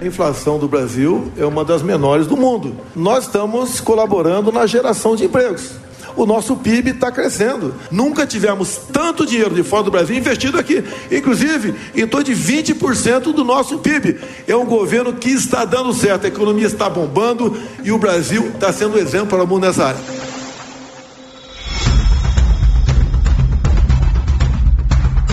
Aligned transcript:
A 0.00 0.06
inflação 0.06 0.60
do 0.60 0.68
Brasil 0.68 1.32
é 1.36 1.44
uma 1.44 1.64
das 1.64 1.82
menores 1.82 2.24
do 2.24 2.36
mundo. 2.36 2.76
Nós 2.94 3.24
estamos 3.24 3.80
colaborando 3.80 4.52
na 4.52 4.64
geração 4.64 5.16
de 5.16 5.24
empregos. 5.24 5.72
O 6.16 6.24
nosso 6.24 6.54
PIB 6.54 6.90
está 6.90 7.10
crescendo. 7.10 7.74
Nunca 7.90 8.24
tivemos 8.24 8.76
tanto 8.92 9.26
dinheiro 9.26 9.52
de 9.56 9.64
fora 9.64 9.82
do 9.82 9.90
Brasil 9.90 10.16
investido 10.16 10.56
aqui. 10.56 10.84
Inclusive, 11.10 11.74
em 11.96 12.06
torno 12.06 12.26
de 12.26 12.32
20% 12.32 13.32
do 13.32 13.42
nosso 13.42 13.80
PIB. 13.80 14.20
É 14.46 14.54
um 14.54 14.66
governo 14.66 15.14
que 15.14 15.30
está 15.30 15.64
dando 15.64 15.92
certo. 15.92 16.26
A 16.26 16.28
economia 16.28 16.68
está 16.68 16.88
bombando 16.88 17.60
e 17.82 17.90
o 17.90 17.98
Brasil 17.98 18.50
está 18.50 18.72
sendo 18.72 19.00
exemplo 19.00 19.30
para 19.30 19.42
o 19.42 19.48
mundo 19.48 19.66
nessa 19.66 19.86
área. 19.86 20.00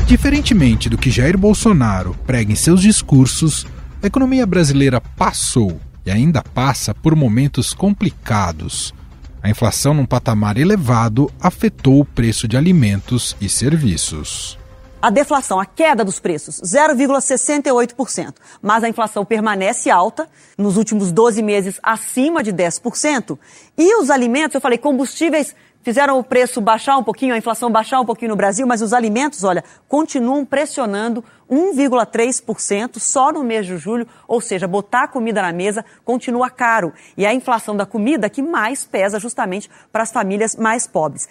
Diferentemente 0.08 0.90
do 0.90 0.98
que 0.98 1.12
Jair 1.12 1.38
Bolsonaro 1.38 2.16
prega 2.26 2.52
em 2.52 2.56
seus 2.56 2.82
discursos, 2.82 3.68
a 4.06 4.08
economia 4.08 4.46
brasileira 4.46 5.02
passou 5.02 5.80
e 6.05 6.12
ainda 6.12 6.44
passa 6.44 6.94
por 6.94 7.16
momentos 7.16 7.73
complicados. 7.73 8.94
A 9.41 9.50
inflação 9.50 9.95
num 9.95 10.05
patamar 10.05 10.58
elevado 10.58 11.31
afetou 11.41 12.02
o 12.02 12.05
preço 12.05 12.48
de 12.48 12.55
alimentos 12.55 13.36
e 13.41 13.50
serviços. 13.50 14.59
A 15.02 15.09
deflação, 15.09 15.59
a 15.59 15.66
queda 15.66 16.05
dos 16.05 16.20
preços, 16.20 16.62
0,68%. 16.62 18.36
Mas 18.62 18.84
a 18.84 18.90
inflação 18.90 19.26
permanece 19.26 19.90
alta, 19.90 20.30
nos 20.56 20.78
últimos 20.78 21.12
12 21.12 21.42
meses 21.42 21.80
acima 21.81 22.44
de 22.44 22.53
10%. 22.53 23.38
E 23.76 23.95
os 24.02 24.12
alimentos, 24.12 24.53
eu 24.53 24.62
falei, 24.62 24.78
combustíveis 24.78 25.56
fizeram 25.85 26.17
o 26.17 26.23
preço 26.23 26.59
baixar 26.59 26.98
um 26.98 27.03
pouquinho, 27.03 27.35
a 27.35 27.38
inflação 27.38 27.71
baixar 27.71 28.02
um 28.02 28.05
pouquinho 28.05 28.31
no 28.31 28.35
Brasil, 28.35 28.66
mas 28.66 28.81
os 28.81 28.91
alimentos, 28.91 29.44
olha, 29.44 29.63
continuam 29.88 30.44
pressionando 30.44 31.23
1,3% 31.49 32.98
só 32.98 33.31
no 33.31 33.44
mês 33.44 33.67
de 33.67 33.77
julho, 33.77 34.08
ou 34.27 34.41
seja, 34.41 34.67
botar 34.67 35.03
a 35.03 35.08
comida 35.08 35.44
na 35.44 35.53
mesa 35.53 35.85
continua 36.03 36.49
caro. 36.49 36.91
E 37.16 37.23
é 37.23 37.30
a 37.30 37.34
inflação 37.34 37.77
da 37.77 37.85
comida 37.85 38.27
que 38.30 38.41
mais 38.41 38.83
pesa 38.83 39.19
justamente 39.19 39.69
para 39.94 40.02
as 40.02 40.11
famílias 40.11 40.55
mais 40.55 40.88
pobres. 40.88 41.30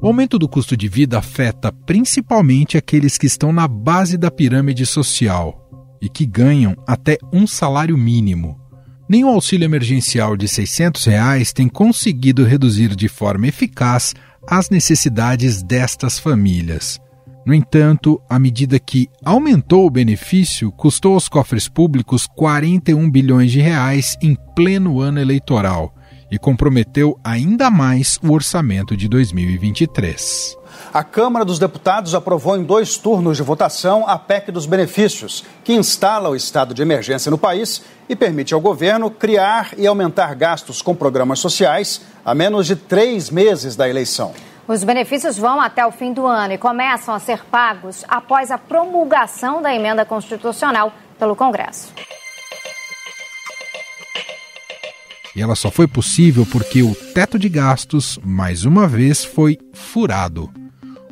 O 0.00 0.06
aumento 0.06 0.38
do 0.38 0.48
custo 0.48 0.76
de 0.76 0.86
vida 0.86 1.18
afeta 1.18 1.72
principalmente 1.72 2.76
aqueles 2.76 3.18
que 3.18 3.26
estão 3.26 3.52
na 3.52 3.66
base 3.66 4.16
da 4.16 4.30
pirâmide 4.30 4.86
social 4.86 5.64
e 6.00 6.08
que 6.08 6.26
ganham 6.26 6.76
até 6.86 7.16
um 7.32 7.46
salário 7.46 7.96
mínimo. 7.96 8.63
O 9.10 9.28
auxílio 9.28 9.64
emergencial 9.64 10.36
de 10.36 10.48
600 10.48 11.04
reais 11.04 11.52
tem 11.52 11.68
conseguido 11.68 12.44
reduzir 12.44 12.94
de 12.94 13.08
forma 13.08 13.46
eficaz 13.46 14.14
as 14.46 14.70
necessidades 14.70 15.62
destas 15.62 16.18
famílias. 16.18 17.00
No 17.46 17.52
entanto, 17.52 18.20
a 18.28 18.38
medida 18.38 18.78
que 18.78 19.08
aumentou 19.22 19.86
o 19.86 19.90
benefício 19.90 20.72
custou 20.72 21.14
aos 21.14 21.28
cofres 21.28 21.68
públicos 21.68 22.26
41 22.26 23.10
bilhões 23.10 23.52
de 23.52 23.60
reais 23.60 24.16
em 24.22 24.34
pleno 24.54 25.00
ano 25.00 25.20
eleitoral 25.20 25.94
e 26.34 26.38
comprometeu 26.38 27.16
ainda 27.22 27.70
mais 27.70 28.18
o 28.20 28.32
orçamento 28.32 28.96
de 28.96 29.06
2023. 29.06 30.58
A 30.92 31.04
Câmara 31.04 31.44
dos 31.44 31.60
Deputados 31.60 32.12
aprovou 32.12 32.56
em 32.56 32.64
dois 32.64 32.96
turnos 32.96 33.36
de 33.36 33.42
votação 33.44 34.04
a 34.08 34.18
PEC 34.18 34.50
dos 34.50 34.66
benefícios, 34.66 35.44
que 35.62 35.72
instala 35.72 36.28
o 36.28 36.34
estado 36.34 36.74
de 36.74 36.82
emergência 36.82 37.30
no 37.30 37.38
país 37.38 37.84
e 38.08 38.16
permite 38.16 38.52
ao 38.52 38.60
governo 38.60 39.12
criar 39.12 39.74
e 39.78 39.86
aumentar 39.86 40.34
gastos 40.34 40.82
com 40.82 40.92
programas 40.92 41.38
sociais 41.38 42.00
a 42.24 42.34
menos 42.34 42.66
de 42.66 42.74
três 42.74 43.30
meses 43.30 43.76
da 43.76 43.88
eleição. 43.88 44.32
Os 44.66 44.82
benefícios 44.82 45.38
vão 45.38 45.60
até 45.60 45.86
o 45.86 45.92
fim 45.92 46.12
do 46.12 46.26
ano 46.26 46.54
e 46.54 46.58
começam 46.58 47.14
a 47.14 47.20
ser 47.20 47.44
pagos 47.44 48.04
após 48.08 48.50
a 48.50 48.58
promulgação 48.58 49.62
da 49.62 49.72
emenda 49.72 50.04
constitucional 50.04 50.92
pelo 51.16 51.36
Congresso. 51.36 51.92
E 55.34 55.42
ela 55.42 55.56
só 55.56 55.70
foi 55.70 55.88
possível 55.88 56.46
porque 56.46 56.82
o 56.82 56.94
teto 56.94 57.38
de 57.38 57.48
gastos, 57.48 58.18
mais 58.24 58.64
uma 58.64 58.86
vez, 58.86 59.24
foi 59.24 59.58
furado. 59.72 60.50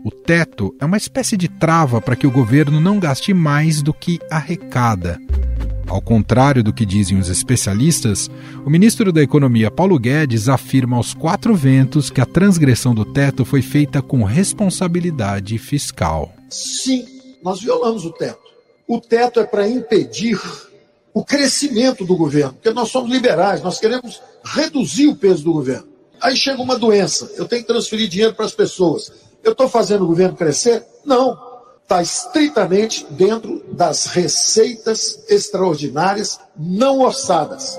O 0.04 0.10
teto 0.10 0.74
é 0.80 0.84
uma 0.84 0.96
espécie 0.96 1.36
de 1.36 1.48
trava 1.48 2.00
para 2.00 2.16
que 2.16 2.26
o 2.26 2.30
governo 2.30 2.80
não 2.80 2.98
gaste 2.98 3.32
mais 3.32 3.82
do 3.82 3.92
que 3.92 4.18
arrecada. 4.30 5.18
Ao 5.88 6.00
contrário 6.00 6.62
do 6.62 6.72
que 6.72 6.86
dizem 6.86 7.18
os 7.18 7.28
especialistas, 7.28 8.30
o 8.64 8.70
ministro 8.70 9.12
da 9.12 9.22
Economia 9.22 9.70
Paulo 9.70 9.98
Guedes 9.98 10.48
afirma 10.48 10.96
aos 10.96 11.12
quatro 11.12 11.54
ventos 11.54 12.08
que 12.10 12.20
a 12.20 12.26
transgressão 12.26 12.94
do 12.94 13.04
teto 13.04 13.44
foi 13.44 13.60
feita 13.60 14.00
com 14.00 14.24
responsabilidade 14.24 15.58
fiscal. 15.58 16.32
Sim, 16.48 17.04
nós 17.42 17.60
violamos 17.60 18.04
o 18.04 18.10
teto. 18.10 18.40
O 18.88 19.00
teto 19.00 19.38
é 19.38 19.44
para 19.44 19.68
impedir 19.68 20.40
o 21.14 21.24
crescimento 21.24 22.04
do 22.04 22.16
governo, 22.16 22.54
porque 22.54 22.70
nós 22.70 22.88
somos 22.88 23.10
liberais, 23.10 23.62
nós 23.62 23.78
queremos 23.78 24.20
reduzir 24.44 25.08
o 25.08 25.16
peso 25.16 25.44
do 25.44 25.52
governo. 25.52 25.88
Aí 26.20 26.36
chega 26.36 26.62
uma 26.62 26.78
doença, 26.78 27.30
eu 27.36 27.46
tenho 27.46 27.62
que 27.62 27.68
transferir 27.68 28.08
dinheiro 28.08 28.34
para 28.34 28.46
as 28.46 28.52
pessoas. 28.52 29.12
Eu 29.42 29.52
estou 29.52 29.68
fazendo 29.68 30.04
o 30.04 30.06
governo 30.06 30.36
crescer? 30.36 30.84
Não. 31.04 31.36
Está 31.82 32.00
estritamente 32.00 33.04
dentro 33.10 33.62
das 33.72 34.06
receitas 34.06 35.24
extraordinárias 35.28 36.40
não 36.56 37.00
orçadas. 37.00 37.78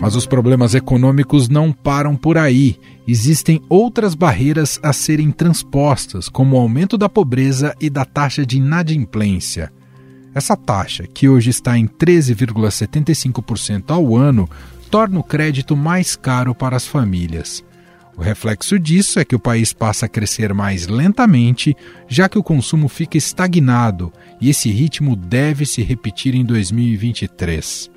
Mas 0.00 0.14
os 0.14 0.26
problemas 0.26 0.74
econômicos 0.74 1.48
não 1.48 1.72
param 1.72 2.14
por 2.14 2.36
aí. 2.36 2.78
Existem 3.06 3.60
outras 3.68 4.14
barreiras 4.14 4.80
a 4.82 4.92
serem 4.92 5.30
transpostas, 5.30 6.28
como 6.28 6.56
o 6.56 6.58
aumento 6.58 6.96
da 6.96 7.08
pobreza 7.08 7.74
e 7.80 7.90
da 7.90 8.04
taxa 8.04 8.46
de 8.46 8.56
inadimplência. 8.56 9.72
Essa 10.34 10.56
taxa, 10.56 11.06
que 11.06 11.28
hoje 11.28 11.50
está 11.50 11.78
em 11.78 11.86
13,75% 11.86 13.90
ao 13.90 14.16
ano, 14.16 14.48
torna 14.90 15.20
o 15.20 15.24
crédito 15.24 15.76
mais 15.76 16.16
caro 16.16 16.54
para 16.54 16.76
as 16.76 16.86
famílias. 16.86 17.62
O 18.16 18.22
reflexo 18.22 18.78
disso 18.78 19.18
é 19.18 19.24
que 19.24 19.34
o 19.34 19.40
país 19.40 19.72
passa 19.72 20.06
a 20.06 20.08
crescer 20.08 20.54
mais 20.54 20.86
lentamente, 20.86 21.76
já 22.08 22.28
que 22.28 22.38
o 22.38 22.42
consumo 22.42 22.88
fica 22.88 23.18
estagnado 23.18 24.12
e 24.40 24.48
esse 24.48 24.70
ritmo 24.70 25.16
deve 25.16 25.66
se 25.66 25.82
repetir 25.82 26.34
em 26.34 26.44
2023. 26.44 27.90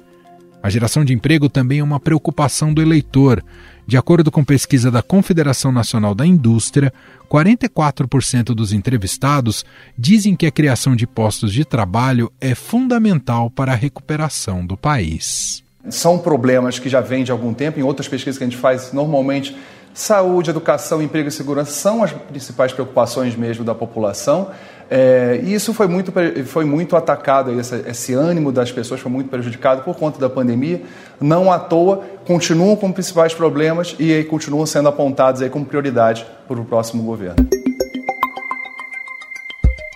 A 0.62 0.69
geração 0.69 1.06
de 1.06 1.13
emprego 1.13 1.47
também 1.47 1.79
é 1.79 1.84
uma 1.84 2.00
preocupação 2.00 2.73
do 2.73 2.81
eleitor. 2.81 3.44
De 3.87 3.95
acordo 3.95 4.29
com 4.29 4.43
pesquisa 4.43 4.91
da 4.91 5.01
Confederação 5.01 5.71
Nacional 5.71 6.13
da 6.13 6.25
Indústria, 6.25 6.93
44% 7.31 8.53
dos 8.53 8.73
entrevistados 8.73 9.65
dizem 9.97 10.35
que 10.35 10.45
a 10.45 10.51
criação 10.51 10.93
de 10.93 11.07
postos 11.07 11.53
de 11.53 11.63
trabalho 11.63 12.29
é 12.41 12.53
fundamental 12.53 13.49
para 13.49 13.71
a 13.71 13.75
recuperação 13.75 14.65
do 14.65 14.75
país 14.75 15.65
são 15.89 16.17
problemas 16.17 16.79
que 16.79 16.89
já 16.89 17.01
vêm 17.01 17.23
de 17.23 17.31
algum 17.31 17.53
tempo. 17.53 17.79
Em 17.79 17.83
outras 17.83 18.07
pesquisas 18.07 18.37
que 18.37 18.43
a 18.43 18.47
gente 18.47 18.59
faz, 18.59 18.91
normalmente, 18.91 19.55
saúde, 19.93 20.49
educação, 20.49 21.01
emprego 21.01 21.29
e 21.29 21.31
segurança 21.31 21.71
são 21.71 22.03
as 22.03 22.11
principais 22.11 22.73
preocupações 22.73 23.35
mesmo 23.35 23.63
da 23.63 23.73
população. 23.73 24.51
É, 24.89 25.41
e 25.43 25.53
isso 25.53 25.73
foi 25.73 25.87
muito, 25.87 26.13
foi 26.45 26.63
muito 26.63 26.95
atacado, 26.95 27.59
esse, 27.59 27.75
esse 27.87 28.13
ânimo 28.13 28.51
das 28.51 28.71
pessoas 28.71 29.01
foi 29.01 29.11
muito 29.11 29.29
prejudicado 29.29 29.83
por 29.83 29.95
conta 29.95 30.19
da 30.19 30.29
pandemia. 30.29 30.81
Não 31.19 31.51
à 31.51 31.59
toa, 31.59 32.03
continuam 32.25 32.75
com 32.75 32.91
principais 32.91 33.33
problemas 33.33 33.95
e 33.99 34.13
aí, 34.13 34.23
continuam 34.23 34.65
sendo 34.65 34.87
apontados 34.87 35.41
aí 35.41 35.49
como 35.49 35.65
prioridade 35.65 36.25
para 36.47 36.59
o 36.59 36.65
próximo 36.65 37.03
governo. 37.03 37.35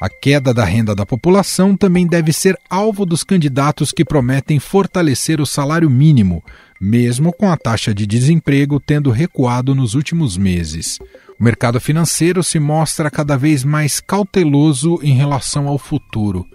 A 0.02 0.10
queda 0.10 0.52
da 0.52 0.66
renda 0.66 0.96
da 0.96 1.06
população 1.06 1.78
também 1.78 2.08
deve 2.08 2.34
ser 2.34 2.58
alvo 2.68 3.06
dos 3.06 3.24
candidatos 3.24 3.92
que 3.92 4.04
prometem 4.04 4.58
fortalecer 4.58 5.40
o 5.40 5.46
salário 5.46 5.92
mínimo, 5.92 6.44
mesmo 6.82 7.32
com 7.32 7.52
a 7.52 7.56
taxa 7.56 7.94
de 7.94 8.08
desemprego 8.08 8.80
tendo 8.80 9.12
recuado 9.12 9.76
nos 9.76 9.94
últimos 9.94 10.38
meses. 10.38 10.98
O 11.42 11.44
mercado 11.44 11.82
financeiro 11.82 12.44
se 12.44 12.60
mostra 12.60 13.10
cada 13.10 13.36
vez 13.36 13.64
mais 13.64 14.00
cauteloso 14.00 15.00
em 15.02 15.16
relação 15.16 15.68
ao 15.68 15.80
futuro. 15.80 16.46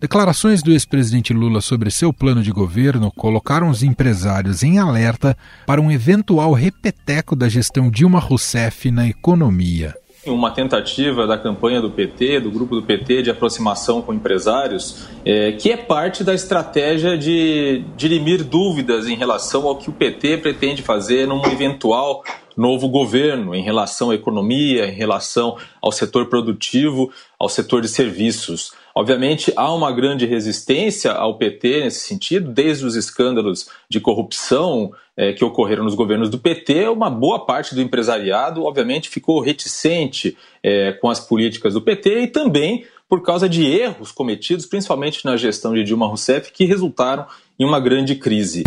Declarações 0.00 0.62
do 0.62 0.70
ex-presidente 0.70 1.34
Lula 1.34 1.60
sobre 1.60 1.90
seu 1.90 2.12
plano 2.12 2.40
de 2.40 2.52
governo 2.52 3.10
colocaram 3.10 3.68
os 3.68 3.82
empresários 3.82 4.62
em 4.62 4.78
alerta 4.78 5.36
para 5.66 5.80
um 5.80 5.90
eventual 5.90 6.52
repeteco 6.52 7.34
da 7.34 7.48
gestão 7.48 7.90
Dilma 7.90 8.20
Rousseff 8.20 8.92
na 8.92 9.08
economia 9.08 9.92
uma 10.30 10.50
tentativa 10.50 11.26
da 11.26 11.36
campanha 11.36 11.80
do 11.80 11.90
PT, 11.90 12.40
do 12.40 12.50
grupo 12.50 12.74
do 12.74 12.82
PT, 12.82 13.22
de 13.22 13.30
aproximação 13.30 14.02
com 14.02 14.12
empresários, 14.12 15.08
é, 15.24 15.52
que 15.52 15.70
é 15.70 15.76
parte 15.76 16.22
da 16.22 16.34
estratégia 16.34 17.16
de 17.16 17.84
dirimir 17.96 18.44
dúvidas 18.44 19.06
em 19.06 19.16
relação 19.16 19.66
ao 19.66 19.76
que 19.76 19.90
o 19.90 19.92
PT 19.92 20.38
pretende 20.38 20.82
fazer 20.82 21.26
num 21.26 21.44
eventual 21.46 22.22
novo 22.56 22.88
governo, 22.88 23.54
em 23.54 23.62
relação 23.62 24.10
à 24.10 24.16
economia, 24.16 24.86
em 24.86 24.94
relação 24.94 25.56
ao 25.80 25.92
setor 25.92 26.26
produtivo, 26.26 27.10
ao 27.38 27.48
setor 27.48 27.80
de 27.80 27.88
serviços. 27.88 28.72
Obviamente, 28.98 29.52
há 29.54 29.72
uma 29.72 29.92
grande 29.92 30.26
resistência 30.26 31.12
ao 31.12 31.38
PT 31.38 31.82
nesse 31.84 32.00
sentido, 32.00 32.50
desde 32.50 32.84
os 32.84 32.96
escândalos 32.96 33.68
de 33.88 34.00
corrupção 34.00 34.90
é, 35.16 35.32
que 35.32 35.44
ocorreram 35.44 35.84
nos 35.84 35.94
governos 35.94 36.28
do 36.28 36.36
PT, 36.36 36.88
uma 36.88 37.08
boa 37.08 37.46
parte 37.46 37.76
do 37.76 37.80
empresariado, 37.80 38.64
obviamente, 38.64 39.08
ficou 39.08 39.38
reticente 39.38 40.36
é, 40.64 40.90
com 40.94 41.08
as 41.08 41.20
políticas 41.20 41.74
do 41.74 41.80
PT 41.80 42.22
e 42.22 42.26
também 42.26 42.86
por 43.08 43.22
causa 43.22 43.48
de 43.48 43.64
erros 43.64 44.10
cometidos, 44.10 44.66
principalmente 44.66 45.24
na 45.24 45.36
gestão 45.36 45.74
de 45.74 45.84
Dilma 45.84 46.08
Rousseff, 46.08 46.50
que 46.50 46.64
resultaram 46.64 47.24
em 47.56 47.64
uma 47.64 47.78
grande 47.78 48.16
crise. 48.16 48.64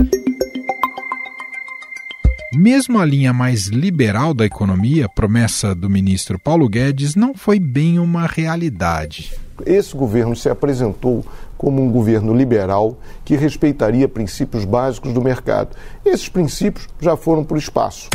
Mesmo 2.53 2.99
a 2.99 3.05
linha 3.05 3.33
mais 3.33 3.67
liberal 3.67 4.33
da 4.33 4.45
economia, 4.45 5.09
promessa 5.09 5.75
do 5.75 5.89
ministro 5.89 6.39
Paulo 6.39 6.69
Guedes, 6.69 7.15
não 7.15 7.33
foi 7.33 7.59
bem 7.59 7.99
uma 7.99 8.25
realidade. 8.25 9.40
Esse 9.65 9.95
governo 9.95 10.35
se 10.35 10.49
apresentou 10.49 11.25
como 11.57 11.81
um 11.81 11.91
governo 11.91 12.33
liberal 12.33 12.97
que 13.23 13.35
respeitaria 13.35 14.07
princípios 14.07 14.65
básicos 14.65 15.13
do 15.13 15.21
mercado. 15.21 15.75
Esses 16.03 16.27
princípios 16.27 16.87
já 16.99 17.15
foram 17.15 17.43
para 17.43 17.55
o 17.55 17.59
espaço. 17.59 18.09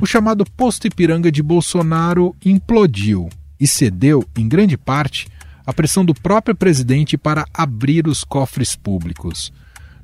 O 0.00 0.06
chamado 0.06 0.44
posto 0.56 0.86
Ipiranga 0.86 1.30
de 1.30 1.42
Bolsonaro 1.42 2.34
implodiu 2.44 3.28
e 3.60 3.66
cedeu, 3.66 4.24
em 4.34 4.48
grande 4.48 4.78
parte, 4.78 5.28
à 5.66 5.72
pressão 5.74 6.04
do 6.04 6.14
próprio 6.14 6.56
presidente 6.56 7.18
para 7.18 7.44
abrir 7.52 8.08
os 8.08 8.24
cofres 8.24 8.74
públicos. 8.74 9.52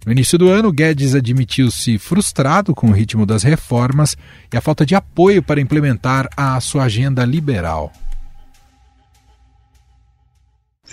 No 0.07 0.13
início 0.13 0.39
do 0.39 0.49
ano, 0.49 0.71
Guedes 0.71 1.17
admitiu-se 1.17 1.99
frustrado 1.99 2.73
com 2.73 2.91
o 2.91 2.93
ritmo 2.93 3.27
das 3.27 3.43
reformas 3.43 4.17
e 4.55 4.57
a 4.57 4.61
falta 4.61 4.87
de 4.87 4.95
apoio 4.95 5.43
para 5.43 5.61
implementar 5.61 6.29
a 6.37 6.61
sua 6.61 6.85
agenda 6.85 7.25
liberal. 7.25 7.93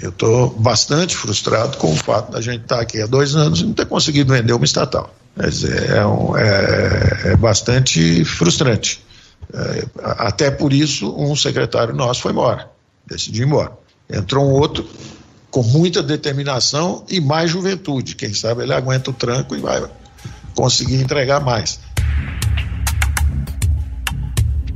Eu 0.02 0.10
estou 0.10 0.50
bastante 0.50 1.16
frustrado 1.16 1.78
com 1.78 1.94
o 1.94 1.96
fato 1.96 2.32
da 2.32 2.42
gente 2.42 2.64
estar 2.64 2.78
tá 2.78 2.82
aqui 2.82 3.04
há 3.04 3.06
dois 3.06 3.36
anos 3.36 3.62
e 3.62 3.66
não 3.66 3.74
ter 3.74 3.86
conseguido 3.86 4.34
vender 4.34 4.54
uma 4.54 4.66
estatal. 4.66 5.14
É, 5.38 6.04
um, 6.04 6.36
é, 6.36 7.34
é 7.34 7.36
bastante 7.36 8.26
frustrante. 8.26 9.00
É, 9.54 9.86
até 10.02 10.50
por 10.50 10.74
isso, 10.74 11.16
um 11.16 11.36
secretário 11.36 11.94
nosso 11.94 12.20
foi 12.20 12.32
embora, 12.32 12.68
decidiu 13.06 13.44
ir 13.44 13.48
embora. 13.48 13.74
Entrou 14.12 14.44
um 14.44 14.54
outro 14.54 14.84
com 15.54 15.62
muita 15.62 16.02
determinação 16.02 17.06
e 17.08 17.22
mais 17.22 17.52
juventude. 17.52 18.16
Quem 18.16 18.34
sabe 18.34 18.64
ele 18.64 18.74
aguenta 18.74 19.12
o 19.12 19.14
tranco 19.14 19.56
e 19.56 19.60
vai 19.60 19.88
conseguir 20.56 20.96
entregar 20.96 21.42
mais. 21.42 21.80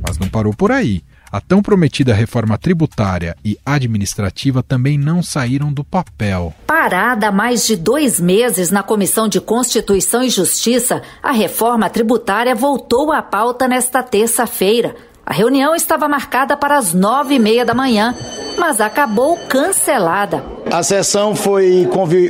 Mas 0.00 0.16
não 0.18 0.28
parou 0.28 0.54
por 0.54 0.70
aí. 0.70 1.02
A 1.32 1.40
tão 1.40 1.60
prometida 1.60 2.14
reforma 2.14 2.56
tributária 2.56 3.36
e 3.44 3.58
administrativa 3.66 4.62
também 4.62 4.96
não 4.96 5.20
saíram 5.20 5.72
do 5.72 5.82
papel. 5.82 6.54
Parada 6.64 7.26
há 7.26 7.32
mais 7.32 7.66
de 7.66 7.74
dois 7.74 8.20
meses 8.20 8.70
na 8.70 8.84
Comissão 8.84 9.26
de 9.26 9.40
Constituição 9.40 10.22
e 10.22 10.30
Justiça, 10.30 11.02
a 11.20 11.32
reforma 11.32 11.90
tributária 11.90 12.54
voltou 12.54 13.10
à 13.10 13.20
pauta 13.20 13.66
nesta 13.66 14.00
terça-feira. 14.00 14.94
A 15.28 15.34
reunião 15.34 15.74
estava 15.76 16.08
marcada 16.08 16.56
para 16.56 16.78
as 16.78 16.94
nove 16.94 17.34
e 17.34 17.38
meia 17.38 17.62
da 17.62 17.74
manhã, 17.74 18.14
mas 18.56 18.80
acabou 18.80 19.36
cancelada. 19.46 20.42
A 20.72 20.82
sessão 20.82 21.36
foi 21.36 21.86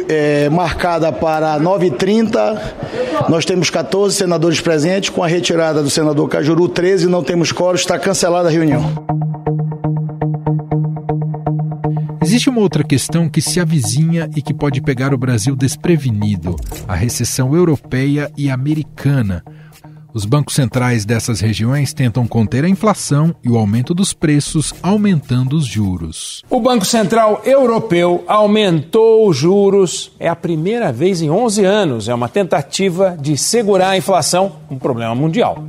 é, 0.09 0.49
marcada 0.49 1.13
para 1.13 1.61
9h30. 1.61 2.61
Nós 3.29 3.45
temos 3.45 3.71
14 3.71 4.17
senadores 4.17 4.61
presentes. 4.61 5.11
Com 5.11 5.23
a 5.23 5.29
retirada 5.29 5.81
do 5.81 5.89
senador 5.89 6.29
Cajuru, 6.29 6.69
13, 6.69 7.07
não 7.07 7.23
temos 7.23 7.53
coro. 7.53 7.77
Está 7.77 7.97
cancelada 8.01 8.49
a 8.49 8.51
reunião. 8.51 8.83
Existe 12.21 12.51
uma 12.51 12.61
outra 12.61 12.83
questão 12.83 13.29
que 13.29 13.41
se 13.41 13.61
avizinha 13.61 14.29
e 14.35 14.43
que 14.43 14.53
pode 14.53 14.83
pegar 14.83 15.15
o 15.15 15.19
Brasil 15.19 15.55
desprevenido: 15.55 16.57
a 16.89 16.97
recessão 16.97 17.55
europeia 17.55 18.29
e 18.37 18.51
americana. 18.51 19.45
Os 20.19 20.25
bancos 20.25 20.57
centrais 20.57 21.05
dessas 21.05 21.39
regiões 21.39 21.93
tentam 21.93 22.27
conter 22.27 22.65
a 22.65 22.69
inflação 22.69 23.33
e 23.41 23.49
o 23.49 23.57
aumento 23.57 23.95
dos 23.95 24.13
preços, 24.13 24.75
aumentando 24.83 25.55
os 25.55 25.65
juros. 25.65 26.43
O 26.51 26.59
Banco 26.59 26.85
Central 26.85 27.41
Europeu 27.45 28.25
aumentou 28.27 29.29
os 29.29 29.37
juros. 29.37 30.11
É 30.19 30.29
a 30.29 30.35
primeira 30.35 30.91
vez 30.91 31.23
em 31.23 31.31
11 31.31 31.65
anos. 31.65 32.09
É 32.09 32.15
uma 32.17 32.29
tentativa 32.29 33.17
de 33.17 33.37
segurar 33.37 33.91
a 33.91 33.97
inflação, 33.97 34.57
um 34.69 34.77
problema 34.77 35.15
mundial. 35.15 35.65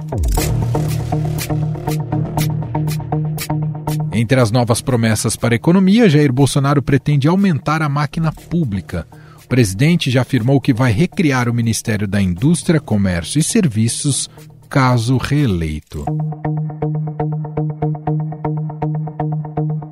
Entre 4.11 4.39
as 4.39 4.49
novas 4.49 4.81
promessas 4.81 5.35
para 5.35 5.53
a 5.53 5.57
economia, 5.57 6.09
Jair 6.09 6.33
Bolsonaro 6.33 6.81
pretende 6.81 7.27
aumentar 7.27 7.83
a 7.83 7.87
máquina 7.87 8.31
pública 8.31 9.05
presidente 9.49 10.11
já 10.11 10.21
afirmou 10.21 10.61
que 10.61 10.71
vai 10.71 10.91
recriar 10.91 11.49
o 11.49 11.53
Ministério 11.53 12.07
da 12.07 12.21
Indústria, 12.21 12.79
Comércio 12.79 13.39
e 13.39 13.43
Serviços 13.43 14.29
caso 14.69 15.17
reeleito. 15.17 16.05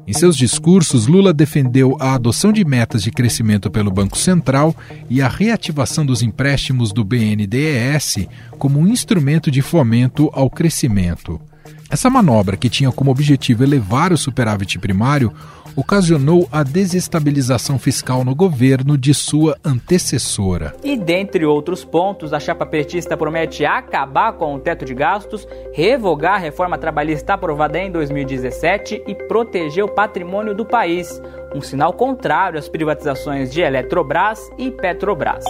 Em 0.06 0.14
seus 0.14 0.38
discursos, 0.38 1.08
Lula 1.08 1.34
defendeu 1.34 1.98
a 2.00 2.14
adoção 2.14 2.54
de 2.54 2.64
metas 2.64 3.02
de 3.02 3.12
crescimento 3.12 3.72
pelo 3.72 3.92
Banco 3.92 4.18
Central 4.18 4.76
e 5.10 5.22
a 5.22 5.28
reativação 5.28 6.06
dos 6.06 6.22
empréstimos 6.22 6.94
do 6.94 7.04
BNDES 7.04 8.28
como 8.60 8.80
um 8.80 8.88
instrumento 8.88 9.50
de 9.50 9.64
fomento 9.64 10.30
ao 10.34 10.50
crescimento. 10.50 11.42
Essa 11.90 12.10
manobra, 12.10 12.56
que 12.56 12.70
tinha 12.70 12.92
como 12.92 13.12
objetivo 13.12 13.64
elevar 13.64 14.14
o 14.14 14.18
superávit 14.18 14.78
primário, 14.78 15.34
ocasionou 15.78 16.50
a 16.52 16.64
desestabilização 16.64 17.78
fiscal 17.78 18.26
no 18.26 18.34
governo 18.34 18.98
de 18.98 19.14
sua 19.14 19.56
antecessora. 19.64 20.74
E 20.84 20.98
dentre 20.98 21.46
outros 21.46 21.86
pontos, 21.86 22.34
a 22.34 22.40
chapa 22.40 22.66
petista 22.66 23.16
promete 23.16 23.64
acabar 23.64 24.34
com 24.34 24.56
o 24.56 24.60
teto 24.60 24.84
de 24.84 24.96
gastos, 24.96 25.48
revogar 25.72 26.34
a 26.34 26.40
reforma 26.40 26.80
trabalhista 26.80 27.36
aprovada 27.36 27.78
em 27.78 27.92
2017 27.92 29.04
e 29.08 29.14
proteger 29.14 29.84
o 29.84 29.94
patrimônio 29.94 30.56
do 30.56 30.66
país, 30.66 31.22
um 31.54 31.62
sinal 31.62 31.94
contrário 31.94 32.58
às 32.58 32.68
privatizações 32.68 33.52
de 33.52 33.62
Eletrobras 33.62 34.40
e 34.58 34.72
Petrobras. 34.72 35.46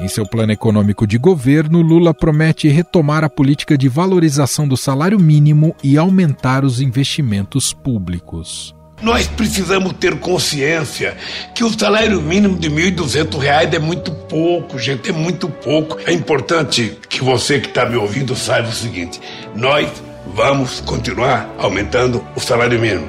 Em 0.00 0.08
seu 0.08 0.24
plano 0.24 0.50
econômico 0.50 1.06
de 1.06 1.18
governo, 1.18 1.82
Lula 1.82 2.14
promete 2.14 2.68
retomar 2.68 3.22
a 3.22 3.28
política 3.28 3.76
de 3.76 3.86
valorização 3.86 4.66
do 4.66 4.74
salário 4.74 5.20
mínimo 5.20 5.76
e 5.84 5.98
aumentar 5.98 6.64
os 6.64 6.80
investimentos 6.80 7.74
públicos. 7.74 8.74
Nós 9.02 9.26
precisamos 9.26 9.92
ter 9.92 10.18
consciência 10.18 11.18
que 11.54 11.62
o 11.62 11.78
salário 11.78 12.20
mínimo 12.22 12.58
de 12.58 12.68
R$ 12.68 12.92
1.200 12.92 13.74
é 13.74 13.78
muito 13.78 14.10
pouco, 14.10 14.78
gente, 14.78 15.10
é 15.10 15.12
muito 15.12 15.50
pouco. 15.50 15.98
É 16.06 16.12
importante 16.12 16.96
que 17.06 17.22
você 17.22 17.60
que 17.60 17.68
está 17.68 17.84
me 17.84 17.96
ouvindo 17.96 18.34
saiba 18.34 18.68
o 18.68 18.72
seguinte: 18.72 19.20
nós 19.54 19.86
vamos 20.34 20.80
continuar 20.80 21.54
aumentando 21.58 22.24
o 22.34 22.40
salário 22.40 22.80
mínimo. 22.80 23.08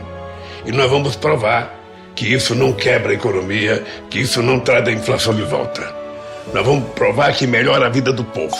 E 0.65 0.73
nós 0.73 0.91
vamos 0.91 1.15
provar 1.15 1.73
que 2.15 2.27
isso 2.27 2.53
não 2.53 2.73
quebra 2.73 3.11
a 3.11 3.15
economia, 3.15 3.81
que 4.09 4.19
isso 4.19 4.41
não 4.43 4.59
traz 4.59 4.85
a 4.85 4.91
inflação 4.91 5.33
de 5.33 5.43
volta. 5.43 6.00
Nós 6.53 6.65
vamos 6.65 6.89
provar 6.91 7.33
que 7.33 7.47
melhora 7.47 7.87
a 7.87 7.89
vida 7.89 8.11
do 8.11 8.25
povo. 8.25 8.55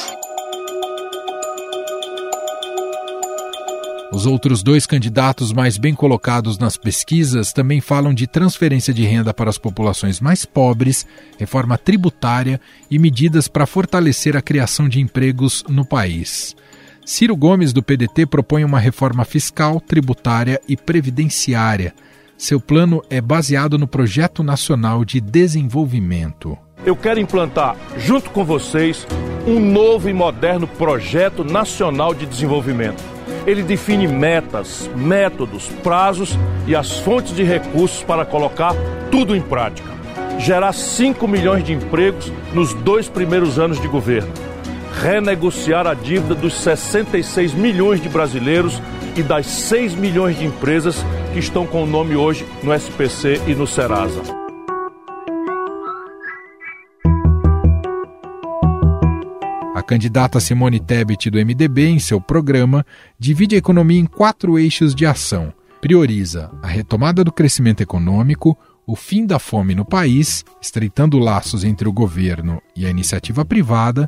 Os 4.14 4.26
outros 4.26 4.64
dois 4.64 4.86
candidatos 4.86 5.52
mais 5.52 5.78
bem 5.78 5.94
colocados 5.94 6.58
nas 6.58 6.78
pesquisas 6.78 7.52
também 7.52 7.82
falam 7.82 8.14
de 8.14 8.28
transferência 8.28 8.94
de 8.94 9.04
renda 9.04 9.34
para 9.34 9.50
as 9.50 9.58
populações 9.58 10.22
mais 10.22 10.46
pobres, 10.46 11.06
reforma 11.38 11.78
tributária 11.78 12.62
e 12.90 12.98
medidas 12.98 13.50
para 13.50 13.66
fortalecer 13.66 14.38
a 14.38 14.42
criação 14.42 14.88
de 14.88 15.02
empregos 15.02 15.62
no 15.68 15.84
país. 15.84 16.56
Ciro 17.06 17.36
Gomes, 17.36 17.74
do 17.74 17.84
PDT, 17.84 18.26
propõe 18.26 18.64
uma 18.64 18.80
reforma 18.80 19.26
fiscal, 19.26 19.82
tributária 19.82 20.62
e 20.66 20.78
previdenciária. 20.78 21.94
Seu 22.38 22.60
plano 22.60 23.02
é 23.10 23.20
baseado 23.20 23.78
no 23.78 23.88
Projeto 23.88 24.44
Nacional 24.44 25.04
de 25.04 25.20
Desenvolvimento 25.20 26.58
eu 26.86 26.96
quero 26.96 27.20
implantar, 27.20 27.76
junto 27.98 28.30
com 28.30 28.44
vocês, 28.44 29.06
um 29.46 29.60
novo 29.60 30.10
e 30.10 30.14
moderno 30.14 30.68
projeto 30.68 31.44
nacional 31.44 32.14
de 32.14 32.26
desenvolvimento. 32.26 33.04
Ele 33.46 33.64
define 33.64 34.08
metas, 34.08 34.90
métodos, 34.96 35.68
prazos 35.84 36.38
e 36.68 36.76
as 36.76 37.00
fontes 37.00 37.36
de 37.36 37.44
recursos 37.44 38.04
para 38.04 38.26
colocar 38.26 38.74
tudo 39.10 39.36
em 39.36 39.42
prática. 39.42 39.90
Gerar 40.38 40.74
5 40.74 41.28
milhões 41.28 41.64
de 41.64 41.74
empregos 41.74 42.32
nos 42.54 42.74
dois 42.74 43.08
primeiros 43.08 43.60
anos 43.60 43.80
de 43.80 43.88
governo. 43.88 44.32
Renegociar 45.02 45.88
a 45.88 45.94
dívida 45.94 46.36
dos 46.36 46.54
66 46.54 47.54
milhões 47.54 48.02
de 48.02 48.10
brasileiros 48.10 48.82
e 49.16 49.24
das 49.24 49.46
6 49.46 49.96
milhões 49.96 50.38
de 50.38 50.46
empresas 50.46 51.04
que 51.34 51.40
estão 51.40 51.66
com 51.66 51.84
o 51.84 51.88
nome 51.88 52.16
hoje 52.16 52.46
no 52.64 52.74
SPC 52.74 53.42
e 53.48 53.56
no 53.56 53.66
Serasa. 53.66 54.51
A 59.82 59.84
candidata 59.84 60.40
Simone 60.40 60.80
Tebet 60.80 61.32
do 61.32 61.44
MDB, 61.44 61.88
em 61.88 61.98
seu 61.98 62.22
programa, 62.22 62.86
divide 63.18 63.56
a 63.56 63.58
economia 63.58 64.00
em 64.00 64.06
quatro 64.06 64.60
eixos 64.60 64.94
de 64.94 65.08
ação. 65.08 65.52
Prioriza 65.82 66.52
a 66.62 66.68
retomada 66.68 67.24
do 67.24 67.32
crescimento 67.32 67.82
econômico, 67.82 68.56
o 68.86 68.96
fim 68.96 69.26
da 69.26 69.40
fome 69.40 69.74
no 69.74 69.84
país, 69.84 70.46
estreitando 70.62 71.18
laços 71.18 71.64
entre 71.64 71.90
o 71.90 71.92
governo 71.92 72.62
e 72.76 72.86
a 72.86 72.92
iniciativa 72.92 73.44
privada, 73.44 74.08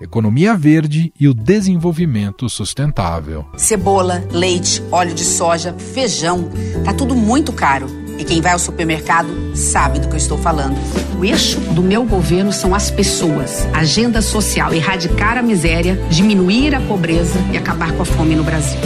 economia 0.00 0.56
verde 0.56 1.12
e 1.18 1.28
o 1.28 1.34
desenvolvimento 1.34 2.50
sustentável. 2.50 3.46
Cebola, 3.56 4.26
leite, 4.32 4.82
óleo 4.90 5.14
de 5.14 5.24
soja, 5.24 5.72
feijão, 5.74 6.50
tá 6.84 6.92
tudo 6.92 7.14
muito 7.14 7.52
caro. 7.52 8.01
E 8.22 8.24
quem 8.24 8.40
vai 8.40 8.52
ao 8.52 8.58
supermercado 8.60 9.28
sabe 9.52 9.98
do 9.98 10.06
que 10.06 10.14
eu 10.14 10.18
estou 10.18 10.38
falando. 10.38 10.76
O 11.18 11.24
eixo 11.24 11.58
do 11.72 11.82
meu 11.82 12.04
governo 12.04 12.52
são 12.52 12.72
as 12.72 12.88
pessoas. 12.88 13.66
Agenda 13.74 14.22
social, 14.22 14.72
erradicar 14.72 15.36
a 15.36 15.42
miséria, 15.42 15.96
diminuir 16.08 16.72
a 16.72 16.80
pobreza 16.82 17.36
e 17.52 17.56
acabar 17.56 17.90
com 17.90 18.02
a 18.02 18.04
fome 18.04 18.36
no 18.36 18.44
Brasil. 18.44 18.78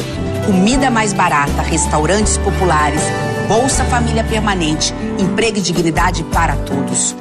Comida 0.47 0.91
mais 0.91 1.13
barata, 1.13 1.61
restaurantes 1.61 2.39
populares, 2.39 3.03
Bolsa 3.47 3.85
Família 3.85 4.25
Permanente, 4.25 4.95
emprego 5.19 5.59
e 5.59 5.61
dignidade 5.61 6.25
para 6.33 6.57
todos. 6.57 7.15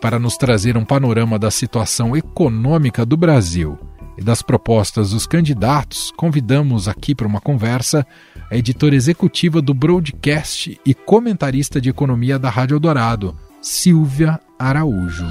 Para 0.00 0.18
nos 0.18 0.36
trazer 0.36 0.76
um 0.76 0.84
panorama 0.84 1.38
da 1.38 1.50
situação 1.50 2.14
econômica 2.14 3.06
do 3.06 3.16
Brasil 3.16 3.78
e 4.16 4.22
das 4.22 4.42
propostas 4.42 5.10
dos 5.10 5.26
candidatos, 5.26 6.12
convidamos 6.16 6.88
aqui 6.88 7.14
para 7.14 7.26
uma 7.26 7.40
conversa 7.40 8.06
a 8.50 8.56
editora 8.56 8.94
executiva 8.94 9.60
do 9.60 9.74
Broadcast 9.74 10.80
e 10.84 10.94
comentarista 10.94 11.80
de 11.80 11.90
economia 11.90 12.38
da 12.38 12.50
Rádio 12.50 12.76
Eldorado, 12.76 13.36
Silvia 13.60 14.38
Araújo. 14.58 15.26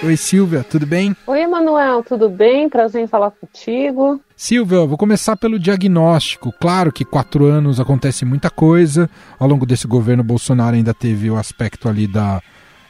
Oi, 0.00 0.16
Silvia, 0.16 0.62
tudo 0.62 0.86
bem? 0.86 1.16
Oi, 1.26 1.40
Emanuel, 1.40 2.04
tudo 2.04 2.28
bem? 2.28 2.68
Prazer 2.68 3.02
em 3.02 3.08
falar 3.08 3.32
contigo. 3.32 4.20
Silvia, 4.36 4.86
vou 4.86 4.96
começar 4.96 5.36
pelo 5.36 5.58
diagnóstico. 5.58 6.52
Claro 6.60 6.92
que 6.92 7.04
quatro 7.04 7.46
anos 7.46 7.80
acontece 7.80 8.24
muita 8.24 8.48
coisa. 8.48 9.10
Ao 9.40 9.48
longo 9.48 9.66
desse 9.66 9.88
governo, 9.88 10.22
Bolsonaro 10.22 10.76
ainda 10.76 10.94
teve 10.94 11.28
o 11.28 11.36
aspecto 11.36 11.88
ali 11.88 12.06
da, 12.06 12.40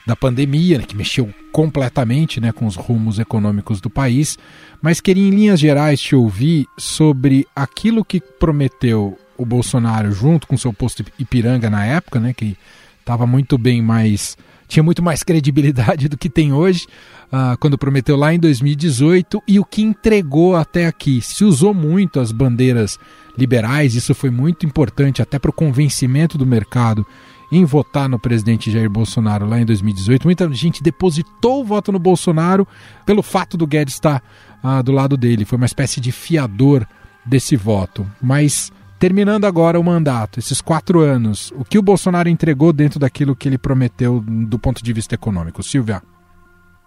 da 0.08 0.16
pandemia, 0.16 0.78
né, 0.78 0.84
que 0.84 0.96
mexeu 0.96 1.28
completamente 1.52 2.40
né, 2.40 2.50
com 2.50 2.66
os 2.66 2.76
rumos 2.76 3.18
econômicos 3.18 3.78
do 3.78 3.90
país. 3.90 4.38
Mas 4.80 5.02
queria, 5.02 5.28
em 5.28 5.30
linhas 5.30 5.60
gerais, 5.60 6.00
te 6.00 6.16
ouvir 6.16 6.66
sobre 6.78 7.46
aquilo 7.54 8.02
que 8.02 8.18
prometeu 8.18 9.18
o 9.36 9.44
Bolsonaro 9.44 10.10
junto 10.10 10.46
com 10.46 10.56
seu 10.56 10.72
posto 10.72 11.04
Ipiranga 11.18 11.68
na 11.68 11.84
época, 11.84 12.18
né, 12.18 12.32
que 12.32 12.56
estava 13.00 13.26
muito 13.26 13.58
bem 13.58 13.82
mais 13.82 14.34
tinha 14.66 14.82
muito 14.82 15.02
mais 15.02 15.22
credibilidade 15.22 16.08
do 16.08 16.18
que 16.18 16.28
tem 16.28 16.52
hoje, 16.52 16.86
uh, 17.32 17.56
quando 17.58 17.78
prometeu 17.78 18.18
lá 18.18 18.34
em 18.34 18.38
2018, 18.38 19.42
e 19.48 19.58
o 19.58 19.64
que 19.64 19.80
entregou 19.80 20.56
até 20.56 20.86
aqui. 20.86 21.22
Se 21.22 21.42
usou 21.42 21.72
muito 21.72 22.20
as 22.20 22.32
bandeiras 22.32 22.98
liberais, 23.36 23.94
isso 23.94 24.14
foi 24.14 24.28
muito 24.28 24.66
importante 24.66 25.22
até 25.22 25.38
para 25.38 25.48
o 25.48 25.54
convencimento 25.54 26.36
do 26.36 26.44
mercado 26.44 27.06
em 27.50 27.64
votar 27.64 28.08
no 28.08 28.18
presidente 28.18 28.70
Jair 28.70 28.90
Bolsonaro 28.90 29.46
lá 29.46 29.60
em 29.60 29.64
2018. 29.64 30.24
Muita 30.24 30.52
gente 30.52 30.82
depositou 30.82 31.60
o 31.60 31.64
voto 31.64 31.90
no 31.90 31.98
Bolsonaro 31.98 32.66
pelo 33.06 33.22
fato 33.22 33.56
do 33.56 33.66
Guedes 33.66 33.94
estar 33.94 34.22
uh, 34.62 34.82
do 34.82 34.92
lado 34.92 35.16
dele. 35.16 35.44
Foi 35.44 35.56
uma 35.56 35.66
espécie 35.66 36.00
de 36.00 36.12
fiador 36.12 36.86
desse 37.24 37.56
voto. 37.56 38.06
Mas 38.20 38.72
Terminando 38.98 39.44
agora 39.44 39.78
o 39.78 39.84
mandato, 39.84 40.40
esses 40.40 40.60
quatro 40.60 40.98
anos, 40.98 41.52
o 41.52 41.64
que 41.64 41.78
o 41.78 41.82
Bolsonaro 41.82 42.28
entregou 42.28 42.72
dentro 42.72 42.98
daquilo 42.98 43.36
que 43.36 43.48
ele 43.48 43.56
prometeu 43.56 44.20
do 44.20 44.58
ponto 44.58 44.82
de 44.82 44.92
vista 44.92 45.14
econômico? 45.14 45.62
Silvia. 45.62 46.02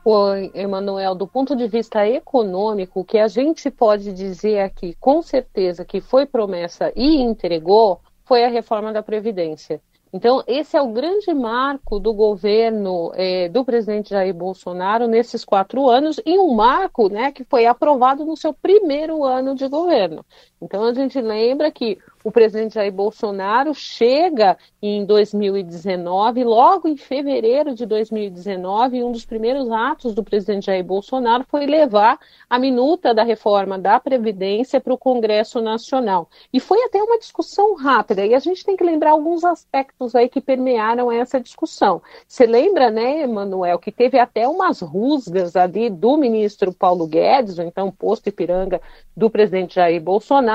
Oi, 0.03 0.51
Emanuel, 0.53 1.15
do 1.15 1.25
ponto 1.25 1.55
de 1.55 1.69
vista 1.69 2.05
econômico, 2.05 2.99
o 2.99 3.05
que 3.05 3.17
a 3.17 3.29
gente 3.29 3.71
pode 3.71 4.11
dizer 4.11 4.59
aqui, 4.59 4.93
com 4.99 5.21
certeza, 5.21 5.85
que 5.85 6.01
foi 6.01 6.25
promessa 6.25 6.91
e 6.97 7.21
entregou, 7.21 8.01
foi 8.25 8.43
a 8.43 8.49
reforma 8.49 8.91
da 8.91 9.01
Previdência. 9.01 9.79
Então, 10.13 10.43
esse 10.45 10.75
é 10.75 10.81
o 10.81 10.91
grande 10.91 11.33
marco 11.33 11.97
do 11.97 12.13
governo 12.13 13.11
é, 13.15 13.47
do 13.47 13.63
presidente 13.63 14.09
Jair 14.09 14.33
Bolsonaro 14.33 15.07
nesses 15.07 15.45
quatro 15.45 15.89
anos, 15.89 16.19
e 16.25 16.37
um 16.37 16.53
marco 16.53 17.07
né, 17.07 17.31
que 17.31 17.45
foi 17.45 17.65
aprovado 17.65 18.25
no 18.25 18.35
seu 18.35 18.53
primeiro 18.53 19.23
ano 19.23 19.55
de 19.55 19.67
governo. 19.69 20.25
Então, 20.61 20.83
a 20.83 20.93
gente 20.93 21.19
lembra 21.19 21.71
que 21.71 21.97
o 22.23 22.31
presidente 22.31 22.75
Jair 22.75 22.91
Bolsonaro 22.91 23.73
chega 23.73 24.55
em 24.79 25.03
2019, 25.03 26.43
logo 26.43 26.87
em 26.87 26.95
fevereiro 26.95 27.73
de 27.73 27.85
2019, 27.85 29.03
um 29.03 29.11
dos 29.11 29.25
primeiros 29.25 29.71
atos 29.71 30.13
do 30.13 30.23
presidente 30.23 30.67
Jair 30.67 30.83
Bolsonaro 30.83 31.43
foi 31.49 31.65
levar 31.65 32.19
a 32.47 32.59
minuta 32.59 33.11
da 33.13 33.23
reforma 33.23 33.79
da 33.79 33.99
Previdência 33.99 34.79
para 34.79 34.93
o 34.93 34.97
Congresso 34.97 35.61
Nacional. 35.61 36.29
E 36.53 36.59
foi 36.59 36.83
até 36.83 37.01
uma 37.01 37.17
discussão 37.17 37.75
rápida, 37.75 38.23
e 38.23 38.35
a 38.35 38.39
gente 38.39 38.63
tem 38.63 38.77
que 38.77 38.83
lembrar 38.83 39.11
alguns 39.11 39.43
aspectos 39.43 40.15
aí 40.15 40.29
que 40.29 40.41
permearam 40.41 41.11
essa 41.11 41.39
discussão. 41.39 42.01
Você 42.27 42.45
lembra, 42.45 42.91
né, 42.91 43.21
Emanuel, 43.21 43.79
que 43.79 43.91
teve 43.91 44.19
até 44.19 44.47
umas 44.47 44.81
rusgas 44.81 45.55
ali 45.55 45.89
do 45.89 46.17
ministro 46.17 46.71
Paulo 46.71 47.07
Guedes, 47.07 47.57
ou 47.57 47.65
então 47.65 47.91
posto 47.91 48.29
Ipiranga 48.29 48.79
do 49.17 49.29
presidente 49.29 49.75
Jair 49.75 50.01
Bolsonaro, 50.01 50.50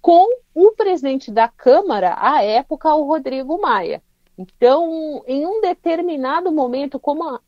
com 0.00 0.26
o 0.54 0.72
presidente 0.72 1.30
da 1.30 1.48
Câmara, 1.48 2.16
à 2.18 2.42
época, 2.42 2.94
o 2.94 3.04
Rodrigo 3.04 3.60
Maia. 3.60 4.02
Então, 4.38 5.24
em 5.26 5.44
um 5.44 5.60
determinado 5.60 6.52
momento, 6.52 7.00
como 7.00 7.24
a, 7.24 7.40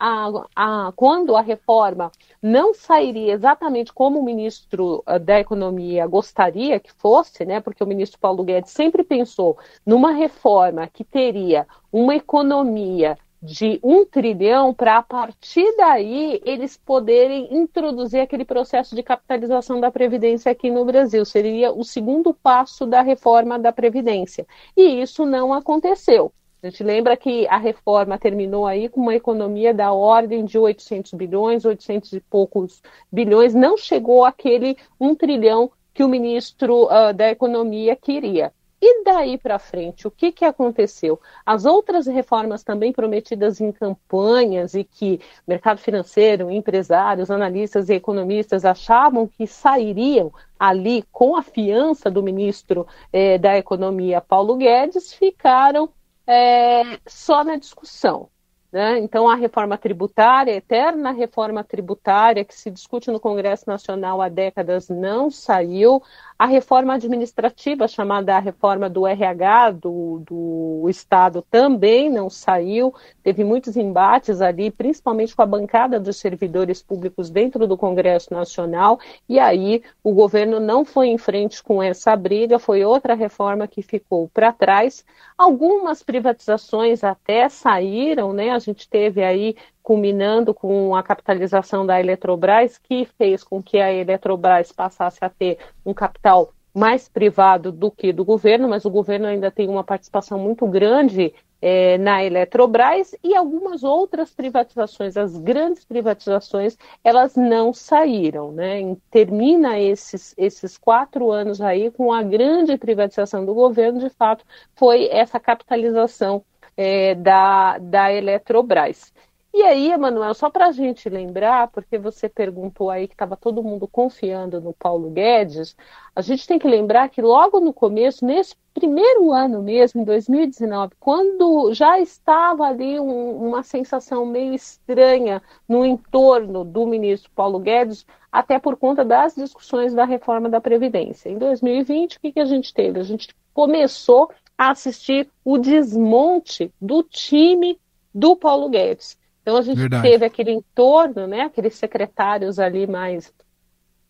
a, 0.57 0.92
quando 0.97 1.37
a 1.37 1.40
reforma 1.40 2.11
não 2.42 2.75
sairia 2.75 3.33
exatamente 3.33 3.92
como 3.92 4.19
o 4.19 4.25
ministro 4.25 5.00
ah, 5.07 5.16
da 5.16 5.38
Economia 5.38 6.04
gostaria 6.09 6.80
que 6.80 6.92
fosse, 6.92 7.45
né, 7.45 7.61
porque 7.61 7.85
o 7.85 7.87
ministro 7.87 8.19
Paulo 8.19 8.42
Guedes 8.42 8.73
sempre 8.73 9.04
pensou 9.04 9.57
numa 9.87 10.11
reforma 10.11 10.88
que 10.88 11.04
teria 11.04 11.64
uma 11.92 12.16
economia 12.16 13.16
de 13.42 13.80
um 13.82 14.04
trilhão 14.04 14.75
para 14.75 14.99
a 14.99 15.02
partir 15.02 15.75
daí 15.76 16.40
eles 16.44 16.76
poderem 16.76 17.49
introduzir 17.56 18.20
aquele 18.20 18.44
processo 18.44 18.94
de 18.94 19.02
capitalização 19.02 19.80
da 19.80 19.90
Previdência 19.90 20.52
aqui 20.52 20.70
no 20.70 20.85
Brasil. 20.85 21.25
Seria 21.25 21.73
o 21.73 21.82
segundo 21.82 22.35
passo 22.35 22.87
da 22.87 23.00
reforma 23.00 23.59
da 23.59 23.73
Previdência. 23.73 24.47
E 24.76 25.00
isso 25.00 25.25
não 25.25 25.52
aconteceu. 25.54 26.32
A 26.62 26.68
gente 26.68 26.85
lembra 26.85 27.16
que 27.16 27.47
a 27.49 27.56
reforma 27.56 28.18
terminou 28.18 28.66
aí 28.66 28.87
com 28.90 29.00
uma 29.00 29.14
economia 29.14 29.73
da 29.73 29.94
ordem 29.94 30.44
de 30.44 30.59
800 30.59 31.14
bilhões, 31.14 31.64
800 31.64 32.12
e 32.12 32.20
poucos 32.20 32.82
bilhões, 33.11 33.54
não 33.54 33.78
chegou 33.78 34.26
àquele 34.26 34.76
um 35.00 35.14
trilhão 35.14 35.70
que 35.94 36.04
o 36.04 36.09
ministro 36.09 36.85
uh, 36.85 37.14
da 37.14 37.30
Economia 37.30 37.97
queria. 37.97 38.52
E 38.82 39.04
daí 39.04 39.37
para 39.37 39.58
frente, 39.58 40.06
o 40.06 40.10
que, 40.10 40.32
que 40.32 40.44
aconteceu? 40.44 41.20
As 41.44 41.66
outras 41.66 42.06
reformas 42.06 42.64
também 42.64 42.92
prometidas 42.92 43.60
em 43.60 43.70
campanhas 43.70 44.72
e 44.75 44.84
que 44.84 45.20
mercado 45.46 45.78
financeiro, 45.78 46.50
empresários, 46.50 47.30
analistas 47.30 47.90
e 47.90 47.94
economistas 47.94 48.64
achavam 48.64 49.28
que 49.28 49.46
sairiam 49.46 50.32
ali 50.58 51.04
com 51.12 51.37
a 51.37 51.42
fiança 51.42 52.10
do 52.10 52.22
ministro 52.22 52.87
eh, 53.12 53.37
da 53.37 53.58
Economia, 53.58 54.20
Paulo 54.20 54.56
Guedes, 54.56 55.12
ficaram 55.12 55.90
eh, 56.26 56.99
só 57.06 57.44
na 57.44 57.56
discussão. 57.56 58.30
Né? 58.72 59.00
Então, 59.00 59.28
a 59.28 59.34
reforma 59.34 59.76
tributária, 59.76 60.54
a 60.54 60.56
eterna 60.56 61.10
reforma 61.10 61.64
tributária 61.64 62.44
que 62.44 62.54
se 62.54 62.70
discute 62.70 63.10
no 63.10 63.18
Congresso 63.18 63.64
Nacional 63.66 64.22
há 64.22 64.28
décadas, 64.28 64.88
não 64.88 65.28
saiu. 65.28 66.00
A 66.38 66.46
reforma 66.46 66.94
administrativa, 66.94 67.88
chamada 67.88 68.36
a 68.36 68.38
reforma 68.38 68.88
do 68.88 69.06
RH 69.06 69.72
do, 70.20 70.80
do 70.80 70.88
Estado, 70.88 71.44
também 71.50 72.10
não 72.10 72.30
saiu. 72.30 72.94
Teve 73.22 73.44
muitos 73.44 73.76
embates 73.76 74.40
ali, 74.40 74.70
principalmente 74.70 75.34
com 75.34 75.42
a 75.42 75.46
bancada 75.46 76.00
dos 76.00 76.16
servidores 76.16 76.82
públicos 76.82 77.30
dentro 77.30 77.66
do 77.66 77.76
Congresso 77.76 78.32
Nacional. 78.32 78.98
E 79.28 79.38
aí 79.38 79.82
o 80.02 80.12
governo 80.12 80.58
não 80.58 80.84
foi 80.84 81.08
em 81.08 81.18
frente 81.18 81.62
com 81.62 81.82
essa 81.82 82.14
briga, 82.16 82.58
foi 82.58 82.84
outra 82.84 83.14
reforma 83.14 83.66
que 83.66 83.82
ficou 83.82 84.28
para 84.32 84.52
trás. 84.52 85.04
Algumas 85.36 86.02
privatizações 86.02 87.02
até 87.04 87.48
saíram, 87.48 88.32
né? 88.32 88.50
A 88.50 88.58
gente 88.58 88.88
teve 88.88 89.22
aí 89.22 89.56
culminando 89.82 90.54
com 90.54 90.94
a 90.94 91.02
capitalização 91.02 91.84
da 91.84 91.98
Eletrobras, 91.98 92.78
que 92.78 93.06
fez 93.18 93.42
com 93.42 93.62
que 93.62 93.78
a 93.78 93.92
Eletrobras 93.92 94.70
passasse 94.70 95.18
a 95.22 95.28
ter 95.28 95.58
um 95.84 95.92
capital 95.92 96.52
mais 96.74 97.08
privado 97.08 97.72
do 97.72 97.90
que 97.90 98.12
do 98.12 98.24
governo, 98.24 98.68
mas 98.68 98.84
o 98.84 98.90
governo 98.90 99.26
ainda 99.26 99.50
tem 99.50 99.68
uma 99.68 99.84
participação 99.84 100.38
muito 100.38 100.66
grande 100.66 101.34
é, 101.62 101.98
na 101.98 102.24
Eletrobras 102.24 103.14
e 103.22 103.34
algumas 103.34 103.84
outras 103.84 104.32
privatizações, 104.32 105.16
as 105.16 105.36
grandes 105.36 105.84
privatizações, 105.84 106.76
elas 107.04 107.36
não 107.36 107.72
saíram, 107.72 108.50
né? 108.52 108.96
Termina 109.10 109.78
esses, 109.78 110.34
esses 110.38 110.78
quatro 110.78 111.30
anos 111.30 111.60
aí 111.60 111.90
com 111.90 112.12
a 112.12 112.22
grande 112.22 112.76
privatização 112.78 113.44
do 113.44 113.52
governo, 113.52 114.00
de 114.00 114.10
fato, 114.10 114.44
foi 114.74 115.08
essa 115.10 115.38
capitalização 115.38 116.42
é, 116.76 117.14
da, 117.14 117.78
da 117.78 118.12
Eletrobras. 118.12 119.12
E 119.52 119.62
aí, 119.62 119.90
Emanuel, 119.90 120.33
só 120.33 120.49
para 120.49 120.69
a 120.69 120.73
gente 120.73 121.09
lembrar, 121.09 121.69
porque 121.69 121.99
você 121.99 122.28
perguntou 122.28 122.88
aí 122.88 123.09
que 123.09 123.14
estava 123.14 123.37
todo 123.37 123.64
mundo 123.64 123.88
confiando 123.88 124.61
no 124.61 124.73
Paulo 124.73 125.11
Guedes, 125.11 125.76
a 126.14 126.23
gente 126.23 126.47
tem 126.47 126.57
que 126.57 126.69
lembrar 126.69 127.09
que 127.09 127.21
logo 127.21 127.59
no 127.59 127.73
começo, 127.73 128.25
nesse 128.25 128.54
primeiro 128.73 129.33
ano 129.33 129.61
mesmo, 129.61 130.02
em 130.02 130.04
2019, 130.04 130.95
quando 131.00 131.75
já 131.75 131.99
estava 131.99 132.64
ali 132.64 133.00
um, 133.00 133.49
uma 133.49 133.64
sensação 133.64 134.25
meio 134.25 134.54
estranha 134.54 135.42
no 135.69 135.85
entorno 135.85 136.64
do 136.64 136.87
ministro 136.87 137.28
Paulo 137.35 137.59
Guedes, 137.59 138.07
até 138.30 138.57
por 138.57 138.76
conta 138.76 139.04
das 139.04 139.35
discussões 139.35 139.92
da 139.92 140.04
reforma 140.04 140.49
da 140.49 140.61
Previdência. 140.61 141.28
Em 141.28 141.38
2020, 141.38 142.19
o 142.19 142.21
que, 142.21 142.33
que 142.33 142.40
a 142.40 142.45
gente 142.45 142.73
teve? 142.73 143.00
A 143.00 143.04
gente 143.04 143.35
começou 143.52 144.30
a 144.57 144.71
assistir 144.71 145.28
o 145.45 145.59
desmonte 145.59 146.73
do 146.80 147.02
time 147.02 147.80
do 148.14 148.37
Paulo 148.37 148.69
Guedes. 148.69 149.19
Então 149.42 149.56
a 149.56 149.62
gente 149.62 149.78
Verdade. 149.78 150.02
teve 150.02 150.25
aquele 150.25 150.52
entorno, 150.52 151.26
né, 151.26 151.42
aqueles 151.42 151.75
secretários 151.75 152.59
ali 152.59 152.87
mais 152.87 153.32